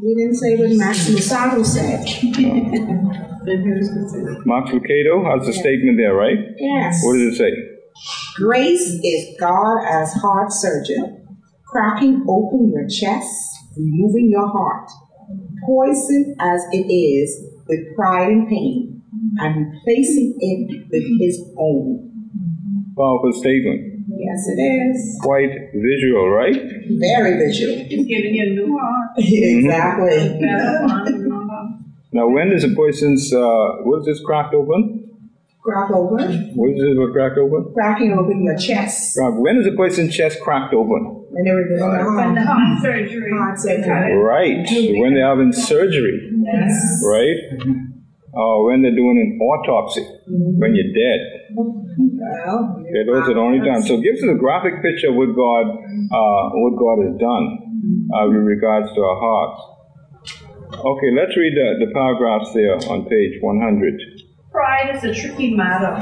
We 0.00 0.14
didn't 0.14 0.36
say 0.36 0.56
what 0.56 0.70
Max 0.72 1.08
Lucado 1.08 1.64
said. 1.64 2.04
Max 4.46 4.70
Lucado 4.70 5.24
has 5.24 5.48
a 5.48 5.52
statement 5.52 5.96
there, 5.98 6.14
right? 6.14 6.38
Yes. 6.56 7.00
What 7.02 7.14
does 7.14 7.34
it 7.34 7.36
say? 7.36 7.52
Grace 8.36 9.00
is 9.02 9.36
God 9.40 9.82
as 9.88 10.12
heart 10.14 10.52
surgeon, 10.52 11.26
cracking 11.66 12.24
open 12.28 12.70
your 12.72 12.86
chest, 12.88 13.56
removing 13.76 14.28
your 14.30 14.46
heart, 14.48 14.90
poison 15.66 16.36
as 16.40 16.62
it 16.72 16.86
is 16.86 17.44
with 17.66 17.80
pride 17.96 18.28
and 18.28 18.48
pain, 18.48 19.02
and 19.38 19.72
replacing 19.72 20.36
it 20.40 20.86
with 20.90 21.20
His 21.20 21.42
own. 21.58 22.06
Powerful 22.96 23.32
statement. 23.32 23.96
Yes, 24.08 24.48
it 24.48 24.60
is. 24.60 25.18
Quite 25.20 25.50
visual, 25.74 26.30
right? 26.30 26.54
Very 26.54 27.36
visual. 27.36 27.74
It's 27.90 28.06
giving 28.08 28.34
you 28.34 28.42
a 28.42 28.50
new 28.50 28.78
heart. 28.78 29.10
exactly. 29.18 30.40
Better 30.40 30.88
heart, 30.88 31.10
new 31.10 31.48
heart. 31.48 31.72
Now, 32.12 32.28
when 32.28 32.52
is 32.52 32.64
a 32.64 32.70
person's, 32.70 33.32
uh, 33.32 33.82
what 33.82 34.00
is 34.00 34.06
this 34.06 34.20
cracked 34.24 34.54
open? 34.54 35.10
Crack 35.60 35.90
open. 35.90 36.52
What 36.54 36.70
is 36.70 36.80
this 36.80 36.96
what 36.96 37.12
cracked 37.12 37.38
open? 37.38 37.74
Cracking 37.74 38.12
open 38.16 38.44
your 38.44 38.56
chest. 38.56 39.16
Crack. 39.18 39.34
When 39.34 39.58
is 39.58 39.66
a 39.66 39.72
person's 39.72 40.16
chest 40.16 40.40
cracked 40.40 40.72
open? 40.72 41.25
And 41.34 41.48
everything 41.48 41.82
on 41.82 41.90
the 41.98 42.04
When 42.16 42.34
the 42.34 42.42
heart. 42.46 42.58
heart 42.58 42.82
surgery. 42.82 43.30
Heart 43.34 43.58
surgery. 43.58 43.82
they 43.82 43.88
cut 43.88 44.10
it. 44.10 44.14
Right. 44.14 44.62
When 45.02 45.14
they're 45.14 45.26
having 45.26 45.52
surgery, 45.52 46.30
Yes. 46.44 47.02
right? 47.04 47.38
Or 48.32 48.66
when 48.68 48.82
they're 48.82 48.94
doing 48.94 49.16
an 49.16 49.40
autopsy, 49.40 50.04
when 50.28 50.74
you're 50.76 50.92
dead. 50.92 51.20
Well, 51.56 51.82
Okay, 52.78 53.04
those 53.06 53.28
are 53.28 53.34
the 53.34 53.40
only 53.40 53.60
times. 53.64 53.88
So 53.88 53.94
it 53.98 54.02
gives 54.02 54.22
us 54.22 54.28
a 54.30 54.38
graphic 54.38 54.82
picture 54.82 55.08
of 55.10 55.16
what 55.16 55.32
God, 55.34 55.66
uh, 56.12 56.44
what 56.60 56.74
God 56.78 57.00
has 57.08 57.16
done 57.18 57.44
uh, 58.12 58.28
with 58.28 58.44
regards 58.44 58.92
to 58.94 59.00
our 59.00 59.18
hearts. 59.18 59.60
Okay, 60.76 61.10
let's 61.16 61.36
read 61.36 61.54
the, 61.56 61.86
the 61.86 61.92
paragraphs 61.94 62.52
there 62.52 62.76
on 62.92 63.06
page 63.08 63.40
100. 63.40 64.15
Pride 64.56 64.96
is 64.96 65.04
a 65.04 65.12
tricky 65.12 65.54
matter. 65.54 66.00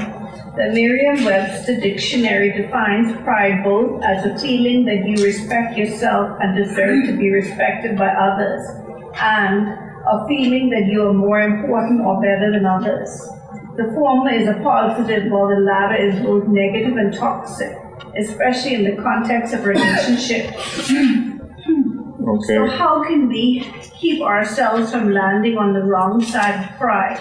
The 0.54 0.70
Merriam-Webster 0.72 1.80
dictionary 1.80 2.52
defines 2.52 3.10
pride 3.24 3.64
both 3.64 4.00
as 4.04 4.24
a 4.24 4.38
feeling 4.38 4.84
that 4.84 5.04
you 5.08 5.24
respect 5.24 5.76
yourself 5.76 6.38
and 6.40 6.56
deserve 6.56 7.06
to 7.06 7.16
be 7.16 7.32
respected 7.32 7.98
by 7.98 8.06
others, 8.06 8.64
and 9.20 9.66
a 10.06 10.24
feeling 10.28 10.70
that 10.70 10.86
you 10.86 11.04
are 11.04 11.12
more 11.12 11.40
important 11.40 12.02
or 12.02 12.22
better 12.22 12.52
than 12.52 12.64
others. 12.64 13.10
The 13.76 13.90
former 13.92 14.30
is 14.30 14.46
a 14.46 14.54
positive, 14.62 15.32
while 15.32 15.48
the 15.48 15.56
latter 15.56 15.96
is 15.96 16.20
both 16.24 16.46
negative 16.46 16.96
and 16.96 17.12
toxic, 17.12 17.76
especially 18.16 18.74
in 18.74 18.84
the 18.84 19.02
context 19.02 19.52
of 19.52 19.64
relationships. 19.64 20.54
Okay. 22.35 22.55
So 22.55 22.66
how 22.66 23.05
can 23.05 23.29
we 23.29 23.61
keep 24.01 24.20
ourselves 24.20 24.90
from 24.90 25.12
landing 25.12 25.57
on 25.57 25.73
the 25.73 25.83
wrong 25.83 26.20
side 26.20 26.64
of 26.64 26.77
pride? 26.79 27.16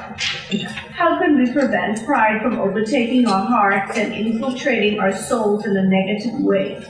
How 0.91 1.19
can 1.19 1.37
we 1.37 1.51
prevent 1.51 2.03
pride 2.03 2.41
from 2.41 2.59
overtaking 2.59 3.27
our 3.27 3.45
hearts 3.45 3.95
and 3.95 4.11
infiltrating 4.11 4.99
our 4.99 5.15
souls 5.15 5.67
in 5.67 5.77
a 5.77 5.83
negative 5.83 6.39
way? 6.39 6.83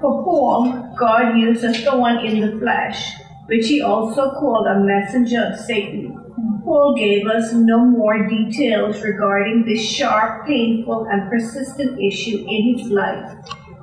For 0.00 0.22
Paul, 0.22 0.94
God 0.98 1.38
used 1.38 1.64
a 1.64 1.72
thorn 1.72 2.26
in 2.26 2.40
the 2.40 2.58
flesh, 2.58 3.14
which 3.46 3.68
he 3.68 3.80
also 3.80 4.30
called 4.32 4.66
a 4.66 4.80
messenger 4.80 5.50
of 5.50 5.58
Satan. 5.58 6.20
Paul 6.62 6.94
gave 6.94 7.26
us 7.26 7.54
no 7.54 7.86
more 7.86 8.28
details 8.28 9.00
regarding 9.02 9.64
this 9.64 9.80
sharp, 9.80 10.46
painful, 10.46 11.06
and 11.10 11.30
persistent 11.30 11.98
issue 11.98 12.44
in 12.46 12.76
his 12.76 12.90
life. 12.90 13.32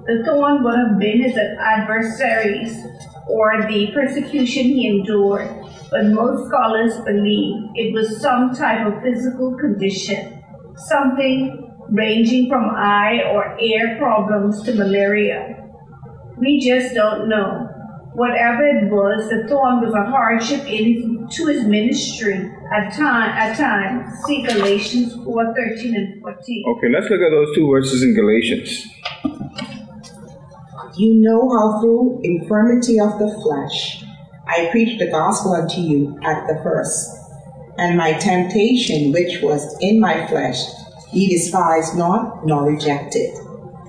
The 0.06 0.24
thorn 0.26 0.64
would 0.64 0.78
have 0.78 1.00
been 1.00 1.22
his 1.22 1.38
adversaries 1.38 2.86
or 3.28 3.62
the 3.68 3.92
persecution 3.94 4.64
he 4.64 4.88
endured, 4.88 5.50
but 5.90 6.06
most 6.08 6.48
scholars 6.48 7.00
believe 7.06 7.64
it 7.76 7.94
was 7.94 8.22
some 8.22 8.54
type 8.54 8.86
of 8.88 9.02
physical 9.02 9.58
condition, 9.58 10.44
something 10.76 11.72
ranging 11.90 12.50
from 12.50 12.70
eye 12.70 13.22
or 13.32 13.58
ear 13.60 13.98
problems 13.98 14.64
to 14.64 14.74
malaria. 14.74 15.58
We 16.38 16.60
just 16.60 16.96
don't 16.96 17.30
know. 17.30 17.68
Whatever 18.14 18.64
it 18.64 18.92
was, 18.92 19.30
the 19.30 19.48
thorn 19.48 19.80
was 19.80 19.94
a 19.94 20.10
hardship 20.10 20.66
in 20.66 20.94
his, 20.94 21.38
to 21.38 21.48
his 21.48 21.64
ministry 21.64 22.52
at 22.74 22.94
time 22.94 23.30
at 23.30 23.56
times. 23.56 24.12
See 24.26 24.42
Galatians 24.42 25.16
4, 25.24 25.54
13 25.56 25.96
and 25.96 26.22
14. 26.22 26.64
Okay, 26.78 26.90
let's 26.90 27.10
look 27.10 27.22
at 27.22 27.30
those 27.32 27.56
two 27.56 27.70
verses 27.70 28.04
in 28.04 28.14
Galatians. 28.14 28.86
You 31.02 31.16
know 31.16 31.50
how 31.50 31.82
through 31.82 32.22
infirmity 32.22 33.00
of 33.00 33.18
the 33.18 33.34
flesh 33.42 34.04
I 34.46 34.68
preached 34.70 35.00
the 35.00 35.10
gospel 35.10 35.54
unto 35.54 35.82
you 35.82 36.16
at 36.22 36.46
the 36.46 36.62
first, 36.62 37.10
and 37.80 37.98
my 37.98 38.14
temptation 38.14 39.12
which 39.12 39.42
was 39.42 39.76
in 39.82 40.00
my 40.00 40.28
flesh 40.28 40.60
ye 41.12 41.28
despised 41.28 41.98
not 41.98 42.46
nor 42.46 42.72
rejected, 42.72 43.34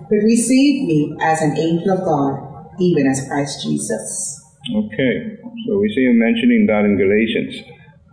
but 0.08 0.24
received 0.24 0.88
me 0.88 1.14
as 1.20 1.42
an 1.42 1.58
angel 1.58 1.98
of 1.98 2.04
God, 2.06 2.72
even 2.80 3.06
as 3.06 3.28
Christ 3.28 3.62
Jesus. 3.62 4.40
Okay, 4.74 5.36
so 5.66 5.78
we 5.78 5.92
see 5.94 6.04
him 6.06 6.18
mentioning 6.18 6.64
that 6.68 6.86
in 6.86 6.96
Galatians. 6.96 7.62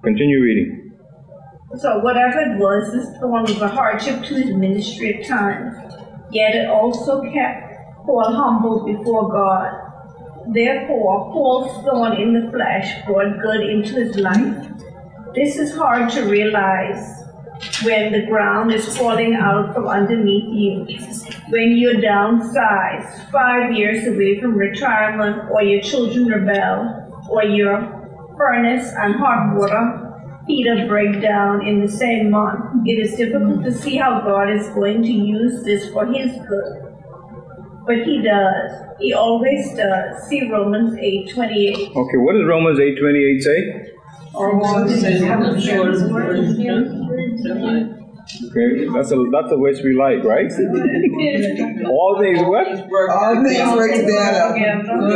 Continue 0.04 0.42
reading. 0.42 0.92
So 1.78 2.00
whatever 2.00 2.42
it 2.42 2.60
was, 2.60 2.92
this 2.92 3.18
thorn 3.22 3.44
was 3.44 3.62
a 3.62 3.70
hardship 3.70 4.26
to 4.26 4.34
his 4.36 4.54
ministry 4.54 5.24
at 5.24 5.26
times. 5.26 5.74
Yet 6.32 6.54
it 6.54 6.70
also 6.70 7.22
kept 7.32 7.69
Paul 8.06 8.34
humble 8.34 8.86
before 8.86 9.30
God. 9.30 9.72
Therefore, 10.54 11.32
Paul's 11.32 11.84
thorn 11.84 12.14
in 12.14 12.34
the 12.34 12.52
flesh 12.52 13.06
brought 13.06 13.40
good 13.42 13.70
into 13.70 13.96
his 13.96 14.16
life. 14.16 14.68
This 15.36 15.58
is 15.58 15.76
hard 15.76 16.10
to 16.12 16.24
realize 16.24 17.24
when 17.84 18.12
the 18.12 18.26
ground 18.26 18.74
is 18.74 18.98
falling 18.98 19.36
out 19.36 19.74
from 19.74 19.88
underneath 19.88 20.50
you. 20.54 20.86
When 21.50 21.78
you're 21.78 22.02
downsized, 22.02 23.32
five 23.32 23.74
years 23.74 24.08
away 24.08 24.40
from 24.40 24.56
retirement, 24.56 25.50
or 25.52 25.62
your 25.62 25.82
children 25.82 26.28
rebel, 26.28 27.22
or 27.30 27.44
your 27.44 28.34
furnace 28.38 28.92
and 28.98 29.16
hot 29.16 29.56
water 29.56 30.10
heater 30.50 30.88
break 30.88 31.22
down 31.22 31.66
in 31.66 31.80
the 31.80 31.88
same 31.88 32.32
month. 32.32 32.88
It 32.88 32.98
is 32.98 33.16
difficult 33.16 33.64
to 33.66 33.72
see 33.72 33.98
how 33.98 34.22
God 34.22 34.50
is 34.50 34.68
going 34.70 35.04
to 35.04 35.12
use 35.12 35.64
this 35.64 35.90
for 35.94 36.06
His 36.08 36.32
good. 36.48 36.89
But 37.90 38.06
He 38.06 38.22
does. 38.22 38.72
He 39.00 39.14
always 39.14 39.74
does. 39.74 40.28
See 40.28 40.48
Romans 40.48 40.96
8 40.96 41.34
28. 41.34 41.90
Okay, 41.96 42.18
what 42.18 42.34
does 42.34 42.46
Romans 42.46 42.78
8.28 42.78 43.42
say? 43.42 43.94
Okay, 48.46 48.86
that's 48.94 49.12
a 49.12 49.18
that's 49.34 49.52
a 49.52 49.58
which 49.58 49.82
we 49.84 49.98
like, 49.98 50.24
right? 50.24 50.52
All 51.90 52.18
things 52.22 52.46
what? 52.46 52.68
All 53.10 53.44
things 53.44 53.74
work 53.74 53.96
together 53.96 54.54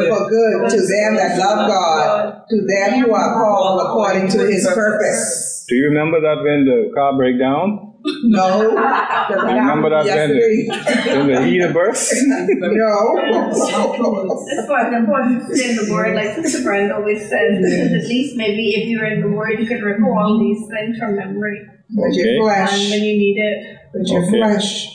for 0.10 0.30
good 0.34 0.72
to 0.72 0.78
them 0.82 1.14
that 1.22 1.38
love 1.38 1.70
God, 1.70 2.42
to 2.50 2.58
them 2.58 3.02
who 3.02 3.14
are 3.14 3.34
called 3.36 3.82
according 3.86 4.30
to 4.30 4.48
his 4.48 4.66
purpose. 4.66 5.66
Do 5.70 5.76
you 5.76 5.90
remember 5.90 6.20
that 6.22 6.42
when 6.42 6.66
the 6.66 6.92
car 6.96 7.16
break 7.16 7.38
down? 7.38 7.93
No. 8.06 8.60
Remember 9.30 9.90
that 9.90 10.04
when 10.06 10.36
Yesterday. 10.36 10.68
the, 10.68 11.18
when 11.18 11.28
the 11.28 11.46
heater 11.46 11.72
burst? 11.74 12.12
No. 12.60 13.16
That's 13.16 14.70
why 14.70 14.88
it's 14.88 14.96
important 14.96 15.48
to 15.48 15.56
stay 15.56 15.70
in 15.72 15.76
the 15.78 15.94
Word, 15.94 16.16
like 16.16 16.36
Sister 16.44 16.64
Brenda 16.64 16.96
always 16.96 17.22
says, 17.30 17.58
because 17.62 18.04
at 18.04 18.08
least 18.10 18.36
maybe 18.36 18.76
if 18.76 18.90
you're 18.90 19.06
in 19.06 19.22
the 19.22 19.30
Word, 19.30 19.60
you 19.60 19.66
can 19.68 19.82
recall 19.82 20.40
these 20.40 20.68
things 20.70 20.98
from 20.98 21.16
memory 21.16 21.66
But 21.96 22.04
Okay. 22.12 22.36
your 22.36 22.52
and 22.52 22.90
when 22.92 23.04
you 23.04 23.16
need 23.18 23.38
it. 23.40 23.78
but 23.94 24.08
your 24.10 24.22
Okay. 24.24 24.38
flesh. 24.40 24.90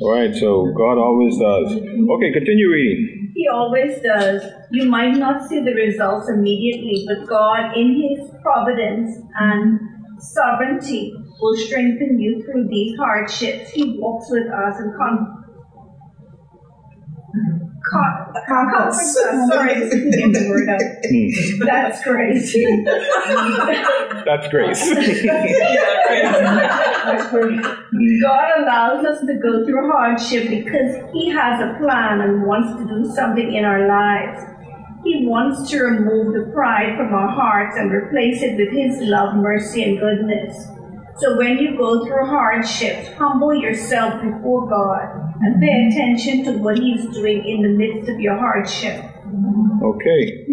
All 0.00 0.12
right, 0.12 0.34
so 0.34 0.66
God 0.76 0.98
always 0.98 1.36
does. 1.38 1.72
Okay, 1.72 2.32
continue 2.32 2.70
reading. 2.70 3.32
He 3.34 3.48
always 3.48 4.00
does. 4.02 4.42
You 4.70 4.84
might 4.88 5.16
not 5.16 5.48
see 5.48 5.60
the 5.64 5.72
results 5.72 6.28
immediately, 6.28 7.04
but 7.08 7.26
God, 7.26 7.76
in 7.76 7.94
His 8.00 8.30
providence 8.42 9.16
and 9.40 9.80
sovereignty, 10.20 11.14
will 11.40 11.56
strengthen 11.56 12.18
you 12.18 12.42
through 12.44 12.68
these 12.68 12.96
hardships. 12.98 13.70
He 13.70 13.98
walks 13.98 14.26
with 14.30 14.46
us 14.50 14.76
and 14.78 14.94
con- 14.96 15.44
con- 17.92 18.32
comforts 18.48 19.16
us. 19.16 19.48
Sorry, 19.50 19.72
I 19.72 19.88
couldn't 19.88 20.32
the 20.32 20.48
word 20.48 20.68
out. 20.68 20.80
Hmm, 21.06 21.64
That's 21.64 22.02
crazy. 22.02 22.64
That's 24.26 24.48
grace. 24.50 24.82
God 28.22 28.48
allows 28.58 29.04
us 29.04 29.20
to 29.20 29.34
go 29.34 29.64
through 29.64 29.88
hardship 29.90 30.48
because 30.50 30.96
He 31.12 31.28
has 31.30 31.60
a 31.60 31.76
plan 31.78 32.20
and 32.22 32.42
wants 32.44 32.76
to 32.80 32.88
do 32.88 33.04
something 33.14 33.54
in 33.54 33.64
our 33.64 33.86
lives. 33.86 34.40
He 35.04 35.24
wants 35.26 35.70
to 35.70 35.80
remove 35.84 36.34
the 36.34 36.50
pride 36.52 36.96
from 36.96 37.14
our 37.14 37.28
hearts 37.28 37.76
and 37.76 37.92
replace 37.92 38.42
it 38.42 38.56
with 38.56 38.72
His 38.72 38.98
love, 39.08 39.36
mercy, 39.36 39.84
and 39.84 40.00
goodness. 40.00 40.66
So 41.18 41.36
when 41.38 41.58
you 41.58 41.76
go 41.78 42.04
through 42.04 42.26
hardships, 42.26 43.08
humble 43.16 43.54
yourself 43.54 44.22
before 44.22 44.68
God 44.68 45.34
and 45.40 45.60
pay 45.60 45.88
attention 45.88 46.44
to 46.44 46.58
what 46.58 46.78
He's 46.78 47.08
doing 47.14 47.42
in 47.46 47.62
the 47.62 47.70
midst 47.70 48.10
of 48.10 48.20
your 48.20 48.36
hardship. 48.36 49.02
Okay. 49.82 50.46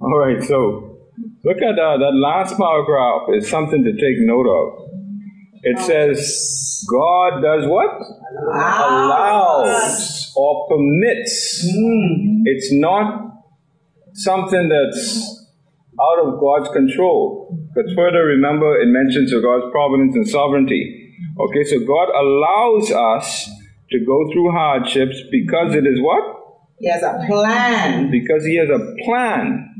All 0.00 0.18
right, 0.18 0.42
so 0.42 0.98
look 1.44 1.56
at 1.58 1.78
uh, 1.78 1.98
that 1.98 2.12
last 2.14 2.56
paragraph 2.56 3.22
is 3.36 3.48
something 3.48 3.82
to 3.82 3.92
take 3.92 4.20
note 4.20 4.46
of. 4.46 4.86
It 5.62 5.78
says, 5.80 6.84
God 6.88 7.40
does 7.42 7.66
what? 7.66 7.90
Allows 8.54 10.32
or 10.36 10.68
permits. 10.68 11.66
It's 12.44 12.72
not 12.72 13.32
something 14.12 14.68
that's 14.68 15.48
out 16.00 16.26
of 16.26 16.40
God's 16.40 16.68
control. 16.70 17.65
But 17.76 17.84
further, 17.94 18.24
remember, 18.24 18.80
it 18.80 18.88
mentions 18.88 19.34
of 19.34 19.42
God's 19.42 19.70
providence 19.70 20.16
and 20.16 20.26
sovereignty. 20.26 21.12
Okay, 21.38 21.62
so 21.64 21.78
God 21.80 22.08
allows 22.08 22.90
us 22.90 23.50
to 23.90 23.98
go 24.00 24.32
through 24.32 24.50
hardships 24.52 25.20
because 25.30 25.74
it 25.74 25.86
is 25.86 26.00
what? 26.00 26.24
He 26.78 26.88
has 26.88 27.02
a 27.02 27.22
plan. 27.26 28.10
Because 28.10 28.46
he 28.46 28.56
has 28.56 28.70
a 28.70 28.80
plan. 29.04 29.74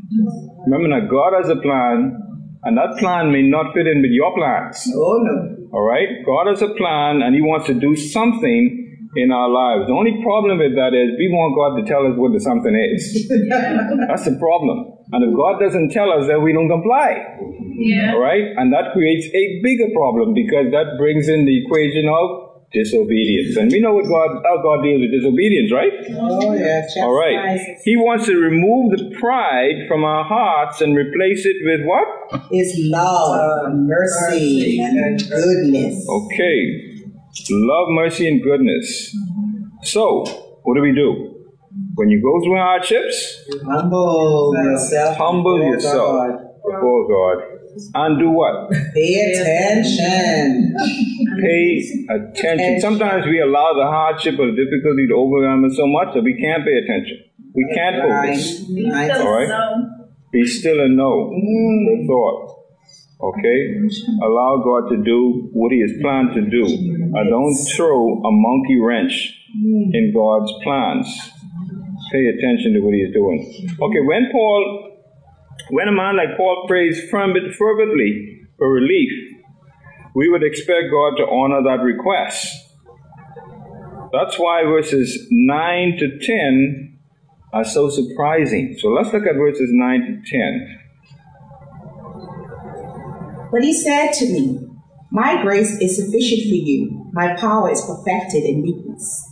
Remember 0.66 0.88
now, 0.88 1.08
God 1.08 1.32
has 1.40 1.48
a 1.48 1.56
plan, 1.56 2.20
and 2.64 2.76
that 2.76 2.98
plan 2.98 3.32
may 3.32 3.40
not 3.40 3.72
fit 3.72 3.86
in 3.86 4.02
with 4.02 4.12
your 4.12 4.34
plans. 4.36 4.86
Oh 4.94 5.16
no. 5.24 5.56
All 5.72 5.82
right? 5.82 6.08
God 6.26 6.48
has 6.48 6.60
a 6.60 6.74
plan, 6.74 7.22
and 7.22 7.34
he 7.34 7.40
wants 7.40 7.66
to 7.68 7.74
do 7.74 7.96
something 7.96 9.08
in 9.16 9.32
our 9.32 9.48
lives. 9.48 9.88
The 9.88 9.94
only 9.94 10.20
problem 10.22 10.58
with 10.58 10.76
that 10.76 10.92
is 10.92 11.16
we 11.16 11.28
want 11.32 11.56
God 11.56 11.80
to 11.80 11.88
tell 11.88 12.04
us 12.04 12.12
what 12.16 12.32
the 12.32 12.40
something 12.40 12.76
is. 12.76 13.26
That's 14.08 14.26
the 14.26 14.36
problem. 14.38 14.95
And 15.12 15.22
if 15.22 15.36
God 15.36 15.60
doesn't 15.60 15.90
tell 15.90 16.10
us, 16.10 16.26
then 16.26 16.42
we 16.42 16.52
don't 16.52 16.68
comply. 16.68 17.38
Yeah. 17.78 18.14
All 18.14 18.20
right? 18.20 18.42
And 18.56 18.72
that 18.72 18.92
creates 18.92 19.26
a 19.26 19.60
bigger 19.62 19.86
problem 19.94 20.34
because 20.34 20.72
that 20.72 20.96
brings 20.98 21.28
in 21.28 21.44
the 21.44 21.64
equation 21.64 22.08
of 22.08 22.46
disobedience. 22.72 23.56
And 23.56 23.70
we 23.70 23.80
know 23.80 23.94
what 23.94 24.06
God, 24.06 24.42
how 24.44 24.62
God 24.62 24.82
deals 24.82 25.00
with 25.02 25.12
disobedience, 25.12 25.72
right? 25.72 25.92
Oh 26.10 26.54
yeah. 26.54 26.82
All 27.04 27.14
right. 27.14 27.58
He 27.84 27.96
wants 27.96 28.26
to 28.26 28.36
remove 28.36 28.98
the 28.98 29.16
pride 29.18 29.86
from 29.86 30.04
our 30.04 30.24
hearts 30.24 30.80
and 30.80 30.96
replace 30.96 31.46
it 31.46 31.56
with 31.62 31.86
what? 31.86 32.50
Is 32.52 32.74
love, 32.90 33.72
mercy, 33.72 34.80
and 34.80 35.18
goodness. 35.20 36.06
Okay. 36.08 37.04
Love, 37.50 37.88
mercy, 37.90 38.26
and 38.26 38.42
goodness. 38.42 39.14
So, 39.82 40.24
what 40.64 40.74
do 40.74 40.80
we 40.80 40.92
do? 40.92 41.35
When 41.94 42.08
you 42.08 42.20
go 42.22 42.44
through 42.44 42.56
hardships, 42.56 43.48
Humble 43.64 44.52
yourself. 44.54 45.16
humble 45.16 45.58
before 45.58 45.74
yourself 45.74 46.16
God. 46.16 46.38
before 46.64 47.08
God. 47.08 47.56
And 47.94 48.18
do 48.18 48.30
what? 48.30 48.70
Pay 48.94 49.32
attention. 49.32 50.74
Pay 51.40 52.06
attention. 52.08 52.80
Sometimes 52.80 53.26
we 53.26 53.40
allow 53.40 53.74
the 53.74 53.84
hardship 53.84 54.38
or 54.38 54.46
the 54.46 54.56
difficulty 54.56 55.06
to 55.08 55.14
overwhelm 55.14 55.64
us 55.64 55.76
so 55.76 55.86
much 55.86 56.14
that 56.14 56.22
we 56.22 56.40
can't 56.40 56.64
pay 56.64 56.78
attention. 56.80 57.18
We 57.54 57.64
can't 57.74 57.96
focus. 57.96 58.64
Right. 58.92 59.10
All 59.10 59.32
right. 59.32 59.50
Be 60.32 60.46
still 60.46 60.80
and 60.80 60.96
know 60.96 61.30
mm. 61.32 62.00
the 62.00 62.06
thought. 62.06 62.56
Okay? 63.20 63.80
Allow 64.22 64.62
God 64.64 64.90
to 64.90 65.02
do 65.02 65.48
what 65.52 65.72
He 65.72 65.80
has 65.80 65.92
planned 66.02 66.34
to 66.34 66.42
do. 66.42 66.64
And 66.64 67.30
don't 67.30 67.56
throw 67.74 68.22
a 68.22 68.30
monkey 68.30 68.78
wrench 68.80 69.32
mm. 69.56 69.90
in 69.92 70.12
God's 70.14 70.52
plans. 70.62 71.32
Pay 72.12 72.26
attention 72.26 72.74
to 72.74 72.80
what 72.80 72.94
He 72.94 73.00
is 73.00 73.12
doing. 73.12 73.68
Okay, 73.80 74.00
when 74.00 74.30
Paul, 74.32 75.02
when 75.70 75.88
a 75.88 75.92
man 75.92 76.16
like 76.16 76.36
Paul 76.36 76.66
prays 76.68 77.00
fervently 77.10 78.46
for 78.58 78.72
relief, 78.72 79.10
we 80.14 80.28
would 80.28 80.42
expect 80.42 80.84
God 80.90 81.16
to 81.18 81.26
honor 81.28 81.62
that 81.62 81.82
request. 81.82 82.48
That's 84.12 84.38
why 84.38 84.62
verses 84.64 85.26
9 85.30 85.98
to 85.98 86.18
10 86.18 86.98
are 87.52 87.64
so 87.64 87.90
surprising. 87.90 88.76
So 88.78 88.88
let's 88.88 89.12
look 89.12 89.26
at 89.26 89.34
verses 89.34 89.70
9 89.72 90.22
to 90.24 90.30
10. 90.30 90.78
But 93.50 93.62
he 93.62 93.72
said 93.72 94.12
to 94.12 94.26
me, 94.26 94.68
My 95.10 95.42
grace 95.42 95.80
is 95.80 95.96
sufficient 95.96 96.42
for 96.42 96.56
you. 96.56 97.10
My 97.12 97.34
power 97.36 97.70
is 97.70 97.82
perfected 97.82 98.44
in 98.44 98.62
weakness. 98.62 99.24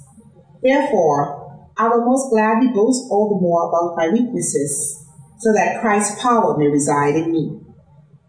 Therefore, 0.63 1.44
I 1.77 1.89
will 1.89 2.05
most 2.05 2.31
gladly 2.31 2.69
boast 2.69 3.11
all 3.11 3.29
the 3.29 3.43
more 3.43 3.69
about 3.69 3.97
my 3.97 4.09
weaknesses, 4.09 5.05
so 5.39 5.53
that 5.53 5.81
Christ's 5.81 6.23
power 6.23 6.57
may 6.57 6.69
reside 6.69 7.17
in 7.17 7.33
me. 7.33 7.61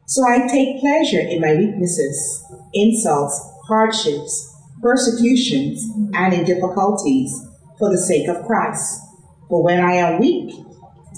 So 0.07 0.27
I 0.27 0.47
take 0.47 0.79
pleasure 0.79 1.19
in 1.19 1.41
my 1.41 1.55
weaknesses, 1.55 2.43
insults, 2.73 3.39
hardships, 3.67 4.53
persecutions, 4.81 5.83
and 6.13 6.33
in 6.33 6.43
difficulties, 6.43 7.45
for 7.77 7.91
the 7.91 7.97
sake 7.97 8.27
of 8.27 8.45
Christ. 8.45 9.01
For 9.49 9.63
when 9.63 9.79
I 9.79 9.93
am 9.93 10.19
weak, 10.19 10.55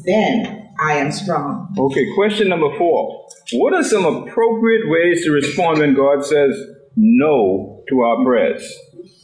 then 0.05 0.69
I 0.79 0.93
am 0.93 1.11
strong. 1.11 1.73
Okay, 1.77 2.05
question 2.15 2.49
number 2.49 2.77
four. 2.77 3.27
What 3.53 3.73
are 3.73 3.83
some 3.83 4.05
appropriate 4.05 4.89
ways 4.89 5.23
to 5.25 5.31
respond 5.31 5.79
when 5.79 5.95
God 5.95 6.25
says 6.25 6.55
no 6.95 7.83
to 7.89 8.01
our 8.01 8.23
prayers? 8.25 8.77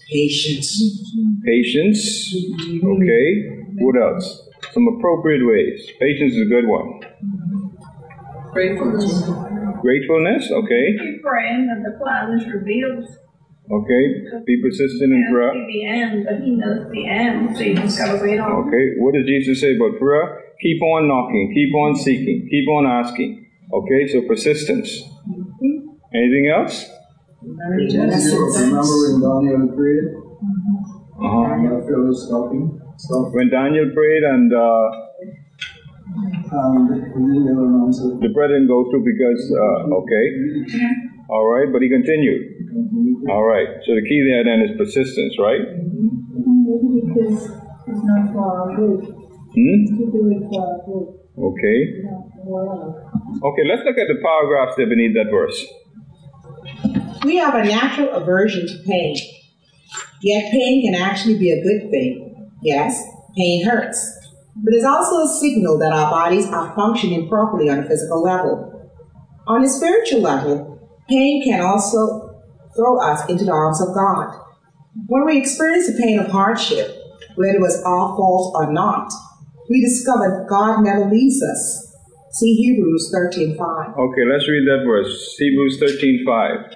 Patience. 0.10 1.14
Patience. 1.46 2.36
Okay. 2.84 3.26
What 3.80 3.96
else? 4.02 4.50
Some 4.72 4.88
appropriate 4.98 5.46
ways. 5.46 5.88
Patience 6.00 6.34
is 6.34 6.42
a 6.42 6.46
good 6.46 6.68
one. 6.68 7.00
Gratefulness. 8.52 9.30
Gratefulness. 9.82 10.52
Okay. 10.52 10.98
keep 11.00 11.22
praying 11.24 11.70
and 11.72 11.86
the 11.86 11.98
plan 11.98 12.38
is 12.38 12.46
revealed. 12.54 13.06
Okay. 13.72 14.44
Be 14.46 14.62
persistent 14.62 15.14
in 15.14 15.24
Can't 15.24 15.34
prayer. 15.34 15.52
see 15.54 15.68
the 15.72 15.86
end, 15.88 16.26
but 16.26 16.40
he 16.44 16.52
knows 16.52 16.92
the 16.92 17.08
end, 17.08 17.56
so 17.56 17.64
you 17.64 17.76
just 17.76 17.98
gotta 17.98 18.22
wait 18.22 18.40
on. 18.40 18.68
Okay. 18.68 18.94
What 18.98 19.14
does 19.16 19.26
Jesus 19.26 19.62
say 19.62 19.76
about 19.76 19.98
prayer? 20.00 20.42
Keep 20.62 20.82
on 20.82 21.08
knocking. 21.08 21.52
Keep 21.56 21.74
on 21.76 21.96
seeking. 21.96 22.48
Keep 22.52 22.68
on 22.70 22.86
asking. 22.86 23.48
Okay. 23.72 24.08
So 24.08 24.22
persistence. 24.28 25.02
Mm-hmm. 25.28 25.90
Anything 26.14 26.52
else? 26.54 26.86
Remember 27.44 28.96
when 29.04 29.20
Daniel 29.20 29.68
prayed? 29.76 30.08
Uh-huh. 31.14 31.54
And 31.54 31.72
that 31.72 31.82
fellow 31.88 32.12
stopping, 32.12 32.82
stopped, 32.98 33.34
When 33.36 33.50
Daniel 33.50 33.92
prayed 33.94 34.24
and 34.24 34.52
uh, 34.54 34.88
and 36.54 36.90
he 36.90 37.00
didn't 37.00 37.46
get 37.48 37.58
an 37.58 37.82
answer. 37.86 38.08
the 38.22 38.30
bread 38.34 38.50
didn't 38.50 38.68
go 38.68 38.90
through 38.90 39.04
because 39.04 39.42
uh, 39.52 40.00
okay. 40.04 40.26
All 41.30 41.48
right, 41.48 41.72
but 41.72 41.82
he 41.82 41.90
continued. 41.90 43.26
All 43.30 43.44
right. 43.44 43.68
So 43.86 43.96
the 43.96 44.04
key 44.08 44.22
there 44.28 44.44
then 44.44 44.62
is 44.68 44.76
persistence, 44.78 45.36
right? 45.40 45.62
because 45.64 47.50
it's 47.88 48.04
not 48.04 48.34
for 48.34 48.44
our 48.44 48.76
good. 48.76 49.02
Hmm? 49.54 49.78
To 49.86 50.04
do 50.12 50.22
it 50.34 50.44
for 50.50 50.62
our 50.62 50.78
good, 50.86 51.06
Okay. 51.38 51.80
not 52.04 52.26
for 52.44 52.60
us. 52.74 53.40
Okay, 53.44 53.64
let's 53.70 53.84
look 53.86 53.98
at 53.98 54.08
the 54.08 54.20
paragraphs 54.22 54.76
that 54.78 54.90
beneath 54.90 55.14
that 55.16 55.30
verse. 55.32 55.66
We 57.24 57.38
have 57.38 57.56
a 57.56 57.64
natural 57.64 58.10
aversion 58.14 58.68
to 58.68 58.84
pain. 58.86 59.16
Yet 60.22 60.52
pain 60.52 60.84
can 60.84 61.02
actually 61.02 61.38
be 61.38 61.52
a 61.52 61.64
good 61.64 61.90
thing. 61.90 62.52
Yes, 62.62 63.02
pain 63.36 63.66
hurts. 63.66 64.20
But 64.56 64.74
it's 64.74 64.86
also 64.86 65.24
a 65.24 65.40
signal 65.40 65.80
that 65.80 65.94
our 65.94 66.12
bodies 66.12 66.48
are 66.48 66.76
functioning 66.76 67.30
properly 67.30 67.70
on 67.70 67.80
a 67.80 67.88
physical 67.88 68.22
level. 68.22 68.92
On 69.48 69.64
a 69.64 69.70
spiritual 69.70 70.22
level, 70.22 70.80
pain 71.10 71.44
can 71.44 71.62
also 71.62 72.40
throw 72.76 73.00
us 73.00 73.28
into 73.30 73.46
the 73.46 73.52
arms 73.52 73.82
of 73.82 73.94
God. 73.94 74.40
When 75.08 75.26
we 75.26 75.38
experience 75.38 75.88
the 75.88 76.02
pain 76.02 76.20
of 76.20 76.28
hardship, 76.28 76.96
whether 77.36 77.56
it 77.56 77.62
was 77.62 77.82
our 77.84 78.16
fault 78.16 78.54
or 78.56 78.72
not, 78.72 79.12
we 79.70 79.82
discover 79.82 80.46
God 80.50 80.84
never 80.84 81.10
leaves 81.10 81.42
us. 81.42 81.96
See 82.34 82.54
Hebrews 82.56 83.12
13:5. 83.14 83.98
Okay, 83.98 84.26
let's 84.26 84.48
read 84.48 84.68
that 84.68 84.84
verse. 84.86 85.36
Hebrews 85.38 85.80
13 85.80 86.24
5. 86.26 86.76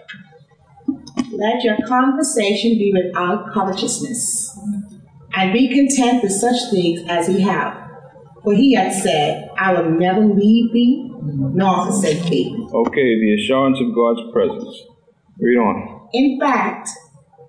Let 1.37 1.63
your 1.63 1.77
conversation 1.87 2.79
be 2.79 2.91
without 2.91 3.53
covetousness, 3.53 4.57
and 5.35 5.53
be 5.53 5.67
content 5.67 6.23
with 6.23 6.31
such 6.31 6.71
things 6.71 7.01
as 7.07 7.29
ye 7.29 7.41
have. 7.41 7.77
For 8.43 8.53
he 8.53 8.73
hath 8.73 9.03
said, 9.03 9.47
I 9.55 9.73
will 9.73 9.91
never 9.91 10.25
leave 10.25 10.73
thee 10.73 11.11
nor 11.21 11.85
forsake 11.85 12.23
thee. 12.23 12.67
Okay, 12.73 13.19
the 13.19 13.35
assurance 13.35 13.79
of 13.79 13.93
God's 13.93 14.31
presence. 14.33 14.83
Read 15.37 15.57
on. 15.57 16.09
In 16.13 16.39
fact, 16.39 16.89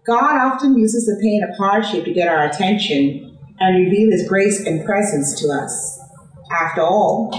God 0.07 0.37
often 0.37 0.77
uses 0.77 1.07
the 1.07 1.19
pain 1.23 1.43
of 1.43 1.57
hardship 1.57 2.05
to 2.05 2.13
get 2.13 2.29
our 2.29 2.45
attention 2.45 3.39
and 3.59 3.87
reveal 3.87 4.11
his 4.11 4.29
grace 4.29 4.67
and 4.67 4.85
presence 4.85 5.41
to 5.41 5.49
us. 5.49 5.99
After 6.51 6.83
all, 6.83 7.31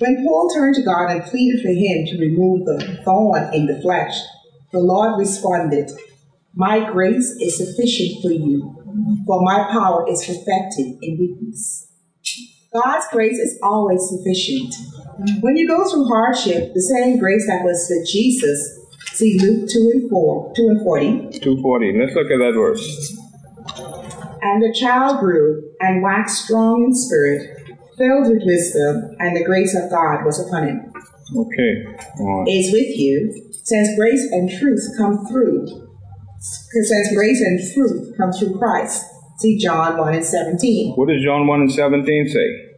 when 0.00 0.22
Paul 0.22 0.50
turned 0.54 0.74
to 0.74 0.82
God 0.82 1.10
and 1.10 1.22
pleaded 1.22 1.62
for 1.62 1.68
him 1.68 2.04
to 2.06 2.18
remove 2.18 2.66
the 2.66 3.00
thorn 3.04 3.54
in 3.54 3.66
the 3.66 3.80
flesh, 3.80 4.18
the 4.74 4.80
Lord 4.80 5.18
responded, 5.18 5.88
My 6.54 6.90
grace 6.90 7.30
is 7.40 7.56
sufficient 7.56 8.20
for 8.22 8.32
you, 8.32 8.74
for 9.24 9.40
my 9.42 9.68
power 9.70 10.04
is 10.10 10.26
perfected 10.26 10.98
in 11.00 11.16
weakness. 11.18 11.86
God's 12.72 13.06
grace 13.12 13.38
is 13.38 13.56
always 13.62 14.00
sufficient. 14.10 14.74
When 15.40 15.56
you 15.56 15.68
go 15.68 15.88
through 15.88 16.08
hardship, 16.08 16.74
the 16.74 16.82
same 16.82 17.18
grace 17.18 17.46
that 17.46 17.62
was 17.62 17.86
with 17.88 18.08
Jesus, 18.10 18.80
see 19.12 19.38
Luke 19.38 19.68
2 19.70 19.90
and 19.94 20.10
4, 20.10 20.52
2 20.56 20.68
and 20.70 20.82
40, 20.82 21.38
240. 21.38 21.98
Let's 22.00 22.16
look 22.16 22.26
at 22.32 22.38
that 22.38 22.54
verse. 22.58 23.16
and 24.42 24.60
the 24.60 24.74
child 24.74 25.20
grew 25.20 25.70
and 25.78 26.02
waxed 26.02 26.46
strong 26.46 26.82
in 26.82 26.94
spirit, 26.94 27.48
filled 27.96 28.28
with 28.28 28.42
wisdom, 28.44 29.14
and 29.20 29.36
the 29.36 29.44
grace 29.44 29.76
of 29.76 29.88
God 29.88 30.24
was 30.24 30.44
upon 30.44 30.66
him. 30.66 30.92
Okay, 31.36 31.84
on. 32.18 32.48
Is 32.48 32.72
with 32.72 32.98
you, 32.98 33.43
since 33.64 33.88
grace 33.98 34.30
and 34.30 34.50
truth 34.58 34.86
come 34.96 35.26
through, 35.26 35.66
since 36.38 37.14
grace 37.14 37.40
and 37.40 37.58
truth 37.74 38.14
come 38.16 38.32
through 38.32 38.58
Christ. 38.58 39.04
See 39.38 39.58
John 39.58 39.98
1 39.98 40.14
and 40.14 40.24
17. 40.24 40.94
What 40.94 41.08
does 41.08 41.22
John 41.24 41.46
1 41.46 41.60
and 41.62 41.72
17 41.72 42.28
say? 42.28 42.70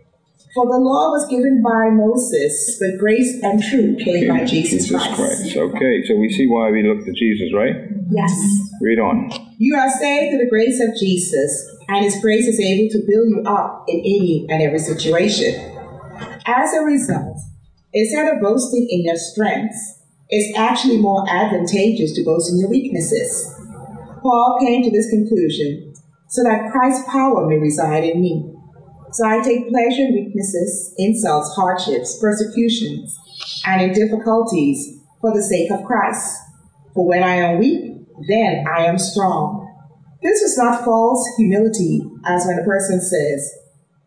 For 0.55 0.65
the 0.65 0.79
law 0.79 1.11
was 1.11 1.27
given 1.29 1.63
by 1.63 1.91
Moses, 1.91 2.79
but 2.81 2.99
grace 2.99 3.43
and 3.43 3.63
truth 3.63 3.99
came 4.03 4.29
by 4.29 4.47
Jesus, 4.47 4.89
Christ. 4.89 5.55
Okay, 5.55 6.03
so 6.07 6.17
we 6.17 6.33
see 6.33 6.47
why 6.47 6.71
we 6.71 6.83
look 6.83 7.05
to 7.05 7.13
Jesus, 7.13 7.53
right? 7.53 7.75
Yes. 8.11 8.33
Read 8.81 8.99
on. 8.99 9.31
You 9.59 9.77
are 9.77 9.91
saved 9.91 10.31
through 10.33 10.45
the 10.45 10.49
grace 10.49 10.81
of 10.81 10.97
Jesus, 10.99 11.77
and 11.89 12.03
His 12.05 12.19
grace 12.23 12.47
is 12.47 12.59
able 12.59 12.89
to 12.91 12.99
build 13.07 13.29
you 13.29 13.43
up 13.47 13.85
in 13.89 13.99
any 13.99 14.47
and 14.49 14.63
every 14.63 14.79
situation. 14.79 15.53
As 16.47 16.73
a 16.73 16.81
result, 16.81 17.37
instead 17.93 18.35
of 18.35 18.41
boasting 18.41 18.87
in 18.89 19.05
your 19.05 19.17
strengths, 19.17 19.96
it's 20.29 20.57
actually 20.59 20.99
more 20.99 21.25
advantageous 21.29 22.13
to 22.15 22.25
boast 22.25 22.51
in 22.51 22.59
your 22.59 22.69
weaknesses. 22.69 23.55
Paul 24.23 24.59
came 24.61 24.83
to 24.83 24.91
this 24.91 25.09
conclusion 25.09 25.95
so 26.29 26.43
that 26.43 26.73
Christ's 26.73 27.09
power 27.11 27.47
may 27.47 27.59
reside 27.59 28.05
in 28.05 28.21
me. 28.21 28.53
So 29.13 29.27
I 29.27 29.41
take 29.41 29.69
pleasure 29.69 30.03
in 30.03 30.15
weaknesses, 30.15 30.95
insults, 30.99 31.55
hardships, 31.55 32.19
persecutions, 32.21 33.17
and 33.65 33.81
in 33.81 33.93
difficulties 33.93 35.01
for 35.21 35.33
the 35.33 35.43
sake 35.43 35.71
of 35.71 35.85
Christ. 35.85 36.37
For 36.93 37.07
when 37.07 37.23
I 37.23 37.37
am 37.37 37.59
weak, 37.59 37.95
then 38.29 38.65
I 38.67 38.85
am 38.85 38.99
strong. 38.99 39.63
This 40.23 40.43
is 40.43 40.59
not 40.59 40.85
false 40.85 41.25
humility, 41.37 42.03
as 42.27 42.47
when 42.47 42.59
a 42.59 42.65
person 42.65 43.01
says, 43.01 43.53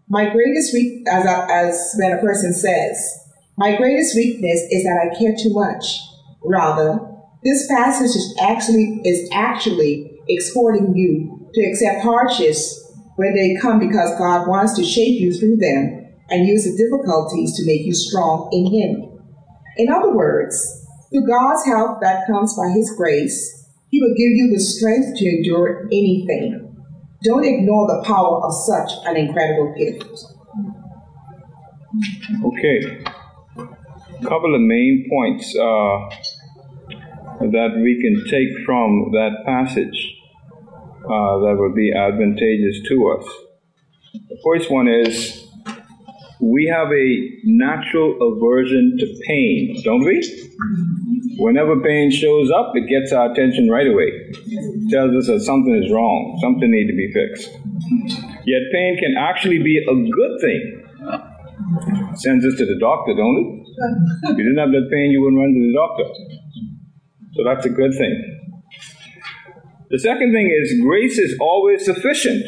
my 0.09 0.29
greatest 0.29 0.73
weak, 0.73 1.07
as, 1.07 1.25
as 1.25 1.95
when 1.97 2.11
a 2.11 2.21
person 2.21 2.51
says, 2.51 3.19
my 3.57 3.75
greatest 3.75 4.15
weakness 4.15 4.59
is 4.71 4.83
that 4.83 4.99
I 4.99 5.17
care 5.17 5.35
too 5.37 5.53
much. 5.53 5.99
Rather, 6.43 6.99
this 7.43 7.67
passage 7.67 8.15
is 8.15 8.37
actually 8.41 9.01
is 9.05 9.29
actually 9.31 10.19
exhorting 10.27 10.95
you 10.95 11.49
to 11.53 11.61
accept 11.65 12.01
hardships 12.01 12.93
when 13.15 13.33
they 13.33 13.55
come 13.59 13.79
because 13.79 14.17
God 14.17 14.47
wants 14.47 14.75
to 14.75 14.83
shape 14.83 15.19
you 15.19 15.33
through 15.33 15.57
them 15.57 16.07
and 16.29 16.47
use 16.47 16.63
the 16.63 16.77
difficulties 16.77 17.55
to 17.57 17.65
make 17.65 17.81
you 17.81 17.93
strong 17.93 18.49
in 18.51 18.71
Him. 18.71 19.19
In 19.77 19.91
other 19.91 20.13
words, 20.13 20.85
through 21.09 21.27
God's 21.27 21.65
help 21.65 22.01
that 22.01 22.27
comes 22.27 22.55
by 22.55 22.69
His 22.69 22.93
grace, 22.95 23.59
he 23.89 24.01
will 24.01 24.13
give 24.15 24.31
you 24.31 24.51
the 24.53 24.59
strength 24.59 25.17
to 25.17 25.25
endure 25.25 25.85
anything. 25.87 26.65
Don't 27.23 27.43
ignore 27.43 27.87
the 27.87 28.03
power 28.05 28.41
of 28.45 28.53
such 28.53 28.91
an 29.05 29.17
incredible 29.17 29.73
gift. 29.77 30.05
Okay. 32.45 33.03
A 33.57 34.23
couple 34.23 34.53
of 34.53 34.61
main 34.61 35.07
points 35.09 35.55
uh, 35.57 36.09
that 37.39 37.79
we 37.81 38.01
can 38.01 38.23
take 38.29 38.65
from 38.65 39.11
that 39.13 39.43
passage 39.45 40.15
uh, 41.05 41.39
that 41.39 41.55
will 41.57 41.73
be 41.73 41.91
advantageous 41.93 42.81
to 42.89 43.17
us. 43.17 43.25
The 44.29 44.37
first 44.43 44.69
one 44.69 44.87
is 44.87 45.45
we 46.41 46.67
have 46.67 46.91
a 46.91 47.29
natural 47.43 48.15
aversion 48.19 48.97
to 48.99 49.05
pain, 49.27 49.81
don't 49.83 50.03
we? 50.03 50.21
Whenever 51.37 51.79
pain 51.79 52.11
shows 52.11 52.51
up, 52.51 52.71
it 52.75 52.87
gets 52.87 53.13
our 53.13 53.31
attention 53.31 53.69
right 53.69 53.87
away. 53.87 54.11
It 54.35 54.89
tells 54.89 55.15
us 55.15 55.27
that 55.27 55.39
something 55.41 55.75
is 55.83 55.91
wrong, 55.91 56.37
something 56.41 56.69
needs 56.69 56.89
to 56.89 56.95
be 56.95 57.11
fixed. 57.13 57.49
Yet 58.45 58.61
pain 58.73 58.97
can 58.99 59.15
actually 59.17 59.59
be 59.59 59.77
a 59.77 59.95
good 59.95 60.41
thing. 60.41 60.75
Sends 62.15 62.45
us 62.45 62.55
to 62.57 62.65
the 62.65 62.77
doctor, 62.79 63.13
don't 63.15 63.37
it? 63.37 63.69
If 64.31 64.37
you 64.37 64.43
didn't 64.43 64.59
have 64.59 64.71
that 64.71 64.89
pain, 64.91 65.11
you 65.11 65.21
wouldn't 65.21 65.39
run 65.39 65.53
to 65.53 65.59
the 65.59 65.75
doctor. 65.75 66.38
So 67.39 67.45
that's 67.45 67.65
a 67.65 67.69
good 67.69 67.93
thing. 67.93 68.57
The 69.89 69.97
second 69.97 70.33
thing 70.33 70.53
is 70.61 70.81
grace 70.81 71.17
is 71.17 71.37
always 71.39 71.85
sufficient. 71.85 72.43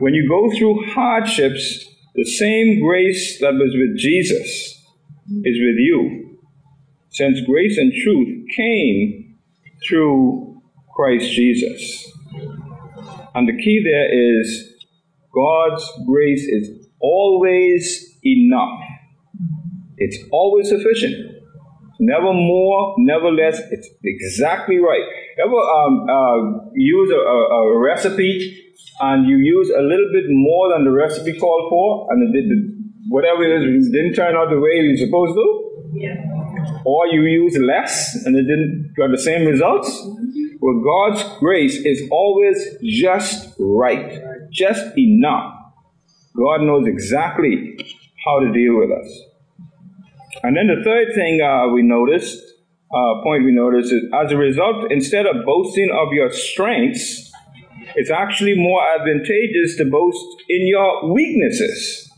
When 0.00 0.14
you 0.14 0.28
go 0.28 0.50
through 0.50 0.84
hardships, 0.90 1.86
the 2.16 2.24
same 2.24 2.80
grace 2.82 3.38
that 3.38 3.52
was 3.52 3.76
with 3.78 3.96
Jesus 3.96 4.82
is 5.44 5.60
with 5.60 5.76
you 5.78 6.40
since 7.10 7.40
grace 7.46 7.78
and 7.78 7.92
truth 8.02 8.48
came 8.56 9.36
through 9.88 10.60
Christ 10.96 11.30
Jesus. 11.30 12.10
And 13.36 13.48
the 13.48 13.56
key 13.62 13.80
there 13.84 14.40
is 14.40 14.74
God's 15.32 15.88
grace 16.04 16.48
is 16.48 16.88
always 16.98 18.18
enough. 18.24 18.80
It's 19.98 20.18
always 20.32 20.68
sufficient. 20.68 21.33
Never 22.00 22.32
more, 22.32 22.94
never 22.98 23.30
less. 23.30 23.60
It's 23.70 23.88
exactly 24.04 24.78
right. 24.78 25.02
Ever 25.38 25.56
um, 25.56 26.06
uh, 26.08 26.70
use 26.74 27.10
a, 27.10 27.16
a, 27.16 27.38
a, 27.54 27.78
recipe 27.78 28.74
and 29.00 29.28
you 29.28 29.36
use 29.36 29.70
a 29.70 29.82
little 29.82 30.10
bit 30.12 30.24
more 30.28 30.72
than 30.72 30.84
the 30.84 30.90
recipe 30.90 31.38
called 31.38 31.70
for, 31.70 32.12
and 32.12 32.34
it, 32.34 32.38
it, 32.38 32.74
whatever 33.08 33.42
it 33.42 33.62
is, 33.62 33.88
it 33.88 33.92
didn't 33.92 34.14
turn 34.14 34.34
out 34.36 34.50
the 34.50 34.58
way 34.58 34.70
you're 34.74 34.96
supposed 34.96 35.34
to? 35.34 35.90
Yeah 35.94 36.34
or 36.84 37.06
you 37.06 37.22
use 37.22 37.56
less 37.58 38.14
and 38.24 38.36
it 38.36 38.42
didn't 38.42 38.94
got 38.96 39.10
the 39.10 39.18
same 39.18 39.46
results. 39.46 39.90
Well, 40.60 40.82
God's 40.82 41.38
grace 41.40 41.76
is 41.76 42.08
always 42.10 42.56
just 42.82 43.54
right, 43.58 44.20
just 44.50 44.96
enough. 44.96 45.52
God 46.36 46.62
knows 46.62 46.86
exactly 46.86 47.76
how 48.24 48.40
to 48.40 48.52
deal 48.52 48.78
with 48.78 48.90
us. 48.90 49.20
And 50.42 50.56
then 50.56 50.66
the 50.66 50.82
third 50.84 51.14
thing 51.14 51.40
uh, 51.40 51.68
we 51.72 51.82
noticed, 51.82 52.38
uh, 52.92 53.22
point 53.22 53.44
we 53.44 53.52
noticed 53.52 53.92
is 53.92 54.02
as 54.14 54.32
a 54.32 54.36
result, 54.36 54.90
instead 54.90 55.26
of 55.26 55.44
boasting 55.44 55.90
of 55.94 56.12
your 56.12 56.30
strengths, 56.30 57.30
it's 57.96 58.10
actually 58.10 58.54
more 58.56 58.82
advantageous 58.98 59.76
to 59.76 59.84
boast 59.84 60.42
in 60.48 60.66
your 60.66 61.12
weaknesses, 61.12 62.10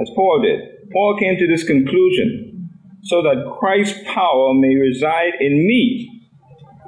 as 0.00 0.10
Paul 0.14 0.42
did. 0.42 0.60
Paul 0.92 1.18
came 1.18 1.36
to 1.38 1.46
this 1.46 1.64
conclusion 1.64 2.70
so 3.02 3.22
that 3.22 3.56
Christ's 3.58 3.98
power 4.06 4.54
may 4.54 4.76
reside 4.76 5.34
in 5.40 5.66
me. 5.66 6.10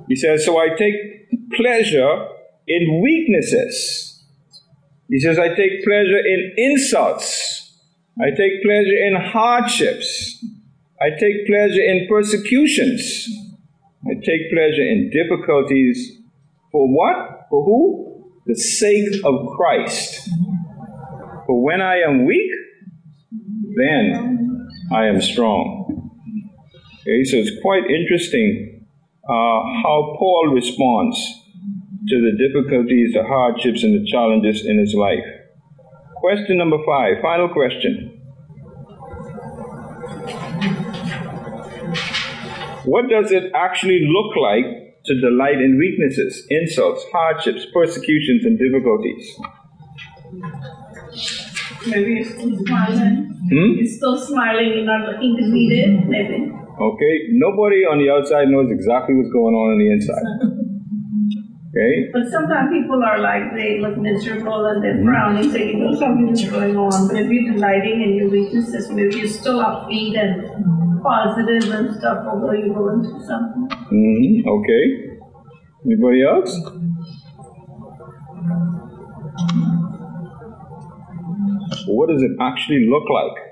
He 0.08 0.16
says, 0.16 0.44
So 0.44 0.58
I 0.58 0.68
take 0.76 0.94
pleasure 1.52 2.28
in 2.66 3.02
weaknesses. 3.02 4.24
He 5.08 5.20
says, 5.20 5.38
I 5.38 5.48
take 5.48 5.84
pleasure 5.84 6.18
in 6.18 6.54
insults. 6.56 7.55
I 8.18 8.30
take 8.30 8.62
pleasure 8.62 8.96
in 9.06 9.14
hardships. 9.14 10.44
I 11.00 11.10
take 11.10 11.46
pleasure 11.46 11.82
in 11.82 12.06
persecutions. 12.08 13.28
I 14.06 14.14
take 14.14 14.50
pleasure 14.50 14.82
in 14.82 15.10
difficulties. 15.10 16.18
For 16.72 16.88
what? 16.88 17.46
For 17.50 17.62
who? 17.64 18.32
The 18.46 18.54
sake 18.54 19.22
of 19.24 19.46
Christ. 19.56 20.30
For 21.46 21.62
when 21.62 21.82
I 21.82 21.96
am 21.98 22.24
weak, 22.24 22.50
then 23.76 24.68
I 24.92 25.06
am 25.06 25.20
strong. 25.20 26.10
Okay, 27.00 27.24
so 27.24 27.36
it's 27.36 27.60
quite 27.60 27.84
interesting 27.90 28.86
uh, 29.28 29.32
how 29.32 30.16
Paul 30.18 30.52
responds 30.54 31.18
to 32.08 32.20
the 32.20 32.32
difficulties, 32.38 33.12
the 33.12 33.24
hardships, 33.24 33.82
and 33.82 33.94
the 33.94 34.06
challenges 34.10 34.64
in 34.64 34.78
his 34.78 34.94
life. 34.94 35.35
Question 36.20 36.58
number 36.58 36.78
five, 36.86 37.20
final 37.22 37.48
question. 37.48 38.12
What 42.84 43.10
does 43.10 43.32
it 43.32 43.50
actually 43.54 44.06
look 44.08 44.36
like 44.36 44.64
to 45.04 45.20
delight 45.20 45.60
in 45.60 45.78
weaknesses, 45.78 46.46
insults, 46.48 47.04
hardships, 47.12 47.66
persecutions, 47.74 48.44
and 48.44 48.58
difficulties? 48.58 49.36
Maybe 51.86 52.12
you're 52.14 52.24
still 52.24 52.56
smiling. 52.64 53.36
Hmm? 53.50 53.78
You're 53.78 53.86
still 53.86 54.18
smiling, 54.18 54.68
you're 54.74 54.84
not 54.84 55.06
looking 55.08 55.36
defeated, 55.36 56.08
maybe. 56.08 56.52
Okay? 56.80 57.28
Nobody 57.30 57.84
on 57.84 57.98
the 57.98 58.10
outside 58.10 58.48
knows 58.48 58.70
exactly 58.70 59.14
what's 59.14 59.32
going 59.32 59.54
on 59.54 59.72
on 59.72 59.78
the 59.78 59.90
inside. 59.92 60.52
Okay? 61.76 62.08
But 62.10 62.30
sometimes 62.30 62.70
people 62.72 63.04
are 63.04 63.18
like, 63.18 63.54
they 63.54 63.80
look 63.80 63.98
miserable 63.98 64.64
and 64.66 64.82
they're 64.82 65.02
frowning, 65.04 65.50
so 65.50 65.58
you 65.58 65.76
know 65.76 65.94
something 65.94 66.30
is 66.30 66.48
going 66.48 66.76
on. 66.76 67.08
But 67.08 67.16
if 67.16 67.30
you're 67.30 67.52
delighting 67.52 68.00
in 68.00 68.14
your 68.14 68.30
weaknesses, 68.30 68.88
maybe 68.88 69.16
you're 69.16 69.28
still 69.28 69.58
upbeat 69.60 70.18
and 70.18 71.02
positive 71.02 71.70
and 71.70 71.94
stuff, 71.96 72.24
although 72.26 72.52
you're 72.52 72.74
going 72.74 73.02
through 73.02 73.26
something. 73.26 73.68
Mm-hmm. 73.92 74.48
Okay. 74.48 74.84
Anybody 75.84 76.24
else? 76.24 76.50
What 81.88 82.08
does 82.08 82.22
it 82.22 82.32
actually 82.40 82.88
look 82.88 83.04
like? 83.10 83.46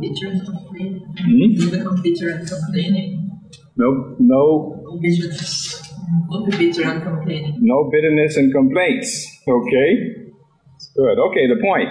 bitter 0.00 0.28
and 0.28 0.44
complaining. 0.44 1.14
Hmm? 1.18 1.28
You 1.28 1.70
become 1.70 2.02
bitter 2.02 2.28
and 2.30 2.48
complaining. 2.48 3.40
No, 3.76 4.16
no. 4.18 4.98
Bitterness. 5.00 5.85
Be 6.46 6.56
bitter 6.56 6.84
and 6.84 7.02
complaining. 7.02 7.56
No 7.60 7.90
bitterness 7.90 8.36
and 8.36 8.52
complaints. 8.52 9.26
Okay. 9.46 10.16
Good. 10.94 11.18
Okay, 11.18 11.46
the 11.48 11.60
point. 11.60 11.88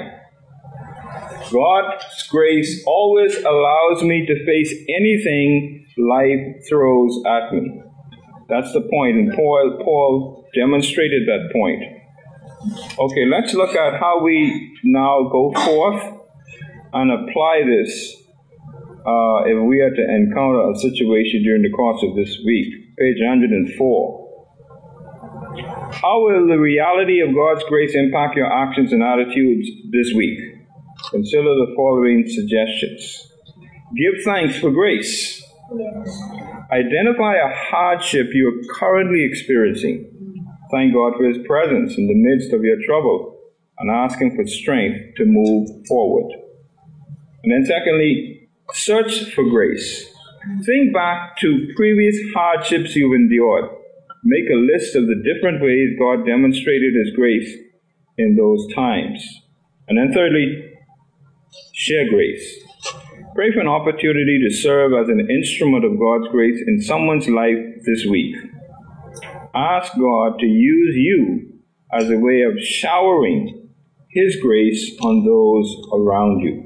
God's 1.52 2.28
grace 2.30 2.84
always 2.88 3.38
allows 3.38 4.02
me 4.02 4.26
to 4.26 4.46
face 4.46 4.74
anything 4.90 5.86
life 5.98 6.68
throws 6.68 7.22
at 7.26 7.54
me. 7.54 7.82
That's 8.50 8.72
the 8.74 8.82
point, 8.82 9.18
and 9.18 9.34
Paul, 9.34 9.82
Paul 9.84 10.48
demonstrated 10.54 11.28
that 11.28 11.50
point. 11.52 11.84
Okay, 12.98 13.26
let's 13.26 13.54
look 13.54 13.76
at 13.76 14.00
how 14.00 14.22
we 14.24 14.78
now 14.84 15.30
go 15.32 15.52
forth 15.54 16.04
and 16.94 17.12
apply 17.12 17.64
this 17.66 18.16
uh, 19.06 19.44
if 19.46 19.64
we 19.64 19.82
are 19.82 19.94
to 19.94 20.16
encounter 20.16 20.72
a 20.72 20.76
situation 20.76 21.44
during 21.44 21.62
the 21.62 21.70
course 21.70 22.02
of 22.04 22.16
this 22.16 22.40
week. 22.46 22.85
Page 22.98 23.18
104. 23.20 24.26
How 25.92 26.22
will 26.22 26.48
the 26.48 26.58
reality 26.60 27.22
of 27.22 27.34
God's 27.34 27.64
grace 27.68 27.94
impact 27.94 28.36
your 28.36 28.52
actions 28.52 28.92
and 28.94 29.04
attitudes 29.04 29.70
this 29.92 30.14
week? 30.16 30.40
Consider 31.12 31.44
the 31.44 31.74
following 31.76 32.26
suggestions. 32.28 33.32
Give 33.96 34.24
thanks 34.24 34.58
for 34.60 34.72
grace. 34.72 35.44
Identify 36.72 37.36
a 37.36 37.54
hardship 37.54 38.28
you 38.34 38.48
are 38.48 38.76
currently 38.80 39.24
experiencing. 39.24 40.12
Thank 40.72 40.94
God 40.94 41.14
for 41.18 41.26
His 41.26 41.38
presence 41.46 41.98
in 41.98 42.08
the 42.08 42.16
midst 42.16 42.54
of 42.54 42.64
your 42.64 42.78
trouble 42.86 43.38
and 43.78 43.92
ask 43.92 44.20
Him 44.20 44.36
for 44.36 44.48
strength 44.48 45.16
to 45.18 45.26
move 45.26 45.70
forward. 45.88 46.32
And 47.44 47.52
then, 47.52 47.66
secondly, 47.66 48.50
search 48.74 49.34
for 49.34 49.44
grace. 49.44 50.15
Think 50.64 50.94
back 50.94 51.38
to 51.38 51.68
previous 51.76 52.16
hardships 52.36 52.96
you've 52.96 53.14
endured. 53.14 53.66
Make 54.24 54.50
a 54.50 54.56
list 54.56 54.96
of 54.96 55.08
the 55.08 55.22
different 55.24 55.62
ways 55.62 55.98
God 55.98 56.26
demonstrated 56.26 56.94
His 56.96 57.16
grace 57.16 57.52
in 58.18 58.36
those 58.36 58.66
times. 58.74 59.24
And 59.88 59.98
then, 59.98 60.14
thirdly, 60.14 60.72
share 61.74 62.10
grace. 62.10 62.64
Pray 63.36 63.52
for 63.52 63.60
an 63.60 63.68
opportunity 63.68 64.40
to 64.48 64.56
serve 64.56 64.94
as 64.94 65.10
an 65.10 65.30
instrument 65.30 65.84
of 65.84 66.00
God's 66.00 66.28
grace 66.32 66.62
in 66.66 66.82
someone's 66.82 67.28
life 67.28 67.84
this 67.86 68.06
week. 68.06 68.36
Ask 69.54 69.94
God 69.98 70.40
to 70.40 70.46
use 70.46 70.96
you 70.96 71.60
as 71.92 72.10
a 72.10 72.18
way 72.18 72.42
of 72.42 72.60
showering 72.60 73.70
His 74.10 74.38
grace 74.42 74.96
on 75.02 75.26
those 75.26 75.76
around 75.94 76.40
you. 76.42 76.65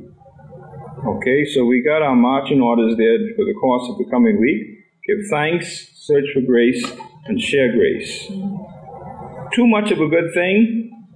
Okay, 1.09 1.43
so 1.43 1.65
we 1.65 1.81
got 1.81 2.03
our 2.03 2.15
marching 2.15 2.61
orders 2.61 2.95
there 2.95 3.17
for 3.35 3.43
the 3.43 3.55
course 3.59 3.89
of 3.89 3.97
the 3.97 4.05
coming 4.11 4.39
week. 4.39 4.61
Give 5.07 5.25
thanks, 5.31 5.89
search 5.95 6.25
for 6.35 6.41
grace, 6.41 6.85
and 7.25 7.41
share 7.41 7.71
grace. 7.73 8.27
Too 8.27 9.65
much 9.65 9.89
of 9.89 10.01
a 10.01 10.07
good 10.07 10.31
thing? 10.35 11.07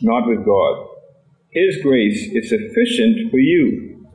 Not 0.00 0.26
with 0.26 0.46
God. 0.46 0.86
His 1.50 1.76
grace 1.82 2.30
is 2.32 2.48
sufficient 2.48 3.30
for 3.30 3.38
you. 3.38 4.06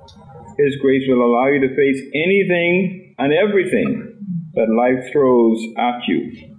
His 0.57 0.77
grace 0.77 1.03
will 1.07 1.23
allow 1.23 1.47
you 1.49 1.59
to 1.59 1.75
face 1.75 2.01
anything 2.15 3.13
and 3.19 3.31
everything 3.31 4.49
that 4.55 4.67
life 4.67 5.11
throws 5.11 5.63
at 5.77 6.07
you. 6.07 6.57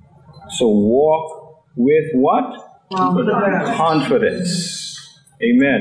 So 0.58 0.68
walk 0.68 1.66
with 1.74 2.04
what? 2.14 2.54
Confidence. 2.94 3.76
Confidence. 3.76 5.18
Amen. 5.42 5.78